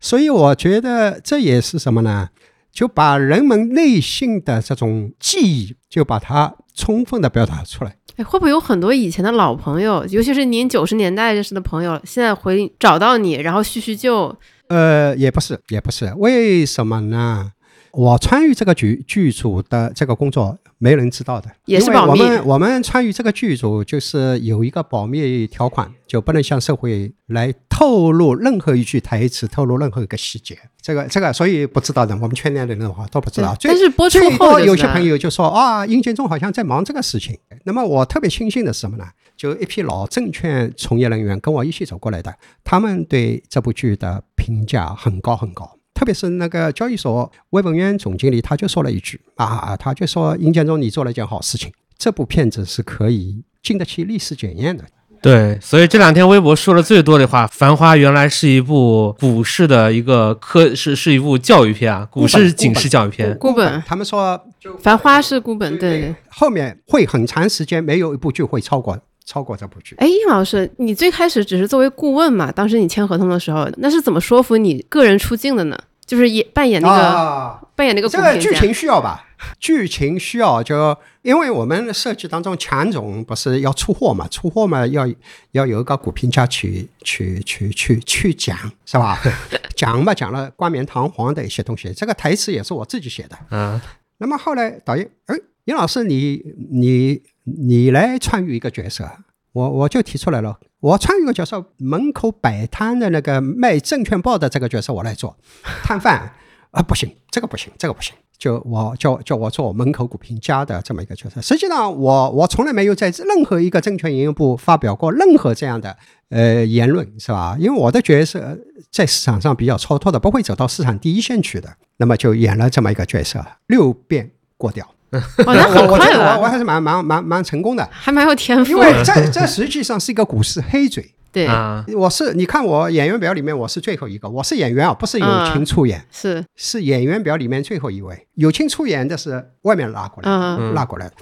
[0.00, 2.28] 所以我觉得这也是什么呢？
[2.72, 7.96] 就把人们内心的这种记忆，就把它充分的表达出来。
[8.16, 14.36] 哎，会不会有很多以前的老朋友，尤其是您九十年代认识的朋友，现在回找到你，然后叙叙旧？
[14.68, 17.52] 呃，也不是，也不是，为什么呢？
[17.92, 22.20] 我参与这个剧剧组的这个工作，没人知道的，也是保密。
[22.20, 30.58] 我们我们参与这个剧组，就是有一个保密条款，就不能向社会来透露任何一句台词，透露任何一个细节。
[30.82, 33.56] 这个这个，所以不知道的，我们圈内的人的话都不知道。
[33.62, 37.38] 但是播出后，有些朋友就说啊，殷建中好像在忙这个事情。
[37.64, 39.06] 那么我特别庆幸的是什么呢？
[39.36, 42.34] 就一批老证券从业人员跟我一起走过来的，
[42.64, 45.78] 他们对这部剧的评价很高很高。
[45.94, 54.84] 特别是那个交易所魏文渊总经理，他就说了一句啊，他就说殷建中你做了一件好事情，这部片子是可以经得起历史检验的。
[55.22, 63.36] 对，所以这两天微博说的最多的话，《繁花》原来是一部股市的一个科，是是一部教育片啊，股市警示教育片。
[63.38, 64.38] 孤本，他们说
[64.78, 66.14] 《繁花》是孤本，对对。
[66.28, 68.94] 后面会很长时间没有一部剧会超过
[69.26, 69.94] 超过这部剧。
[69.96, 72.50] 哎，殷老师，你最开始只是作为顾问嘛？
[72.50, 75.78] 当时你签合同的时候，那是怎么说服你个人出镜的呢？
[76.06, 79.26] 就是演扮演那个扮演那个这个剧情需要吧？
[79.58, 84.28] 剧情需要，就因为我们设计当中，强总不是要出货嘛？
[84.28, 85.04] 出货嘛，要
[85.50, 89.20] 要有一个股评家去去去去去讲，是吧？
[89.74, 91.92] 讲嘛，讲了冠冕堂皇的一些东西。
[91.92, 93.36] 这个台词也是我自己写的。
[93.50, 93.80] 嗯。
[94.18, 95.34] 那么后来导演，哎，
[95.64, 96.40] 殷老师，你
[96.70, 99.08] 你你来参与一个角色，
[99.52, 105.36] 我我就提出来了，我参与一个角色，门口摆摊的那个卖证券报的这个角色我来做，
[105.84, 106.32] 摊贩
[106.72, 111.40] 啊不行，这个不行，这个不行，就我叫叫我做门口股评家的这么一个角色。
[111.40, 115.96] 实际上，我我从来没有在任何一个证券营业部发表过任何这样的
[116.30, 117.56] 呃言论，是吧？
[117.58, 118.58] 因为我的角色
[118.90, 124.86] 在市场上比较超脱的，不会走到市场第一线去的，那么就演了这么一个角色，六遍过掉。
[125.10, 128.78] 哦，那很我我觉快了，得我我还是蛮蛮蛮蛮成功的，还蛮有天赋因。
[128.78, 131.12] 为这这实际上是一个股市黑嘴。
[131.32, 138.26] 对，啊，我是你看我演员表里面我是最后一个，我是演员啊，不是友情出演，是，是演员表里面最后一位。
[138.36, 141.14] 友情出演的是外面拉过来的，嗯，拉过来的，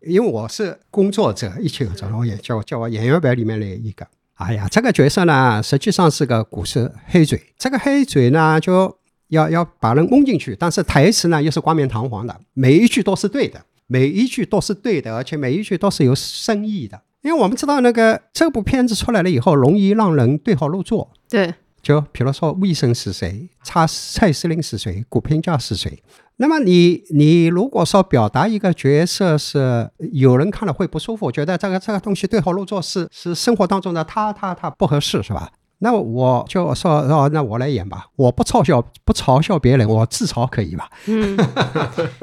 [0.00, 4.06] 因为我是工作者，一起合作，我也叫叫我演员表里面的一个。
[4.36, 7.52] 哎呀，这个角色呢，实际上是个股市黑嘴。
[7.58, 8.96] 这个黑嘴呢，就
[9.28, 17.00] 要要把人蒙进去，但是台词呢又是冠冕堂皇的，每一句都是对的，每一句都是对的，而且每一句都是有深意的。
[17.22, 21.10] 因为我们知道那个这部片子出来了以后，容易让人对号入座。
[21.28, 21.52] 对，
[21.82, 26.02] 就比如说魏生是谁，蔡蔡司令是谁，古评家是谁。
[26.36, 35.50] 那么你你如果说表达一个角色是有人看了会不舒服，觉得这个这个东西对号入座是是生活当中的他他他不合适是吧？
[35.80, 40.90] 那我就说哦，那我来演吧，我不嘲笑不嘲笑别人，我自嘲可以吧？
[41.06, 41.36] 嗯，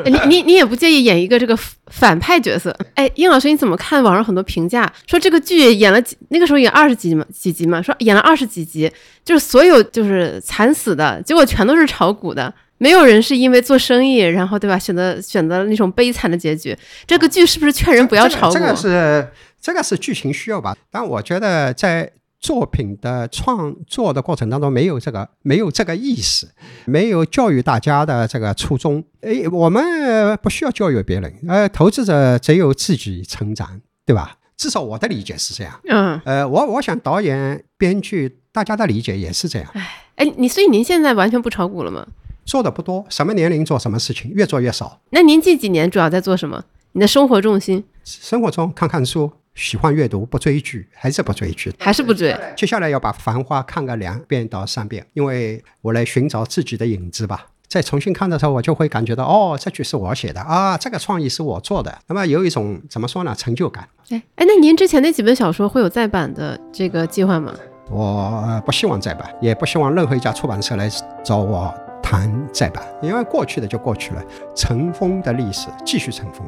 [0.04, 1.58] 哎 你你你也不介意演一个这个
[1.88, 2.76] 反派角色？
[2.96, 8.92] 哎，殷老师你怎么看网上很多评价说这个剧演了几那个时候演二十集嘛几集嘛，说演了二十几集，
[9.24, 12.54] 就是所有就是惨死的结果全都是炒股的。
[12.78, 14.78] 没有人是因为做生意，然后对吧？
[14.78, 16.78] 选择选择了那种悲惨的结局。
[17.08, 18.54] 这个剧是不是劝人不要炒股？
[18.54, 19.28] 这个、这个是
[19.62, 20.76] 这个是剧情需要吧？
[20.92, 22.12] 但我觉得在
[22.46, 26.48] 作品的创作的过程当中，没有这个没有这个意识，
[26.86, 29.04] 没有教育大家的这个初衷。
[29.22, 34.38] 诶，我们不需要教育别人，呃，投资者只有自己成长，对吧？
[34.56, 35.74] 至少我的理解是这样。
[35.90, 39.68] 嗯，呃，我我想导演、编剧大家的理解也是这样。
[40.14, 42.06] 哎，你所以您现在完全不炒股了吗？
[42.46, 45.02] 做的不多，什么年龄做什么事情，越做越少。
[45.10, 46.64] 那您近几年主要在做什么？
[46.92, 51.74] 你的生活重心生活中看看书，喜欢阅读，不追剧，还是不追剧。
[51.80, 52.38] 还是不追？
[52.56, 57.48] 接下来要把《繁花》看个两遍到三遍，因为我来寻找自己的影子吧。
[57.68, 61.98] 再重新看的时候，我就会感觉到，哦，这句是我写的啊，这个创意是我做的。
[62.08, 63.88] 那么有一种怎么说呢，成就感。
[64.10, 67.54] 哎哎，那您之前那几本小说会有再版的这个计划吗？
[67.90, 68.04] 我
[68.46, 70.90] 呃不希望再版，也不希望任何一家出版社来
[71.24, 71.74] 找我
[72.04, 74.24] 谈再版，因为过去的就过去了，
[74.54, 76.46] 尘封的历史继续尘封。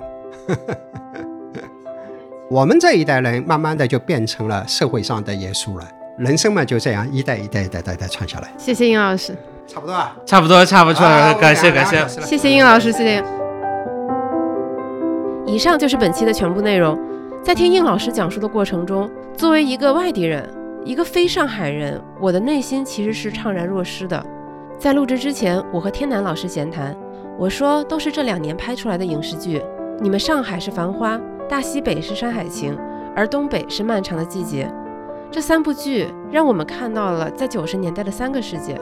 [2.50, 5.86] 我们这一代人慢慢的就变成了社会上的耶稣了，
[6.18, 9.36] 人生嘛就这样一代一代一代代代传下来，谢谢殷老师，
[9.68, 10.16] 差不多啊。
[10.26, 12.08] 差不多，差不多，啊感谢感谢。。
[12.22, 13.22] 谢谢殷老师，谢谢。
[15.46, 16.98] 以上就是本期的全部内容。
[17.44, 20.50] 在听应老师讲述的过程中，作为一个外地人，
[20.86, 24.26] 一个非上海人，我的内心其实是怅然若失的。
[24.80, 26.96] 在录制之前，我和天南老师闲谈，
[27.38, 29.62] 我说都是这两年拍出来的影视剧，
[30.00, 31.18] 你们上海是《繁花》，
[31.50, 32.76] 大西北是《山海情》，
[33.16, 34.66] 而东北是《漫长的季节》。
[35.32, 38.78] 这三部剧让我们看到了在九十年代的三个世界。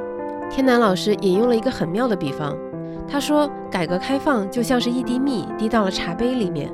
[0.49, 2.55] 天南老师引用了一个很妙的比方，
[3.07, 6.71] 他说，改革开放就像是一滴蜜滴到了茶杯里面，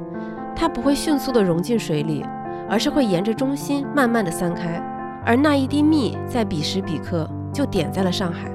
[0.55, 2.25] 它不会迅速地融进水里，
[2.69, 4.81] 而是会沿着中心慢慢地散开。
[5.25, 8.49] 而那一滴蜜在彼时彼刻就点在了上海。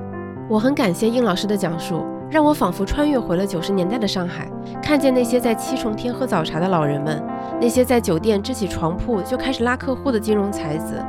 [0.49, 2.03] 我很感谢应老师的讲述，
[2.37, 4.47] 让我仿佛穿越回了九十年代的上海，
[4.83, 7.25] 看见那些在七重天喝早茶的老人们，
[7.59, 11.03] 那些在酒店支起床铺就开始拉客户的金融才子，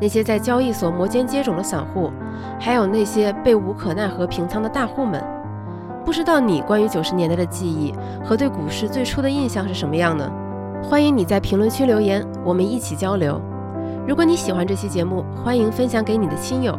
[0.00, 2.10] 那些在交易所摩肩接踵的散户，
[2.58, 5.22] 还有那些被无可奈何平仓的大户们。
[6.04, 7.94] 不知道你关于九十年代的记忆
[8.24, 10.28] 和对股市最初的印象是什么样呢？
[10.82, 13.40] 欢迎你在评论区留言，我们一起交流。
[14.04, 16.76] 如果你喜欢这期节目，欢迎分享给你的亲友。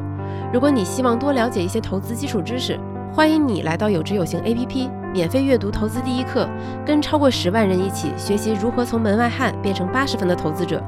[0.52, 2.78] 如果你希望多了解一些投资基础知识，
[3.16, 6.50] 欢迎你来到有知有行 APP，免费阅读投资第一课，
[6.84, 10.82] 跟超过十万人一起学习如何从门外汉变成八十分的投资者。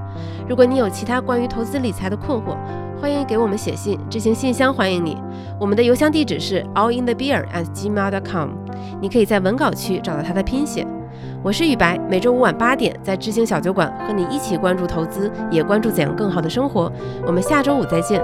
[0.49, 2.57] 如果你有其他关于投资理财的困惑，
[2.99, 5.15] 欢迎给我们写信，知行信箱欢迎你。
[5.59, 8.49] 我们的邮箱地址是 allinthebeer at gmail.com，
[8.99, 10.83] 你可以在文稿区找到它的拼写。
[11.43, 16.91] 我是雨白，每周五晚八点在知行小酒馆和你一起关注投资，也关注怎样更好的生活。
[17.27, 18.19] 我们下周五再见。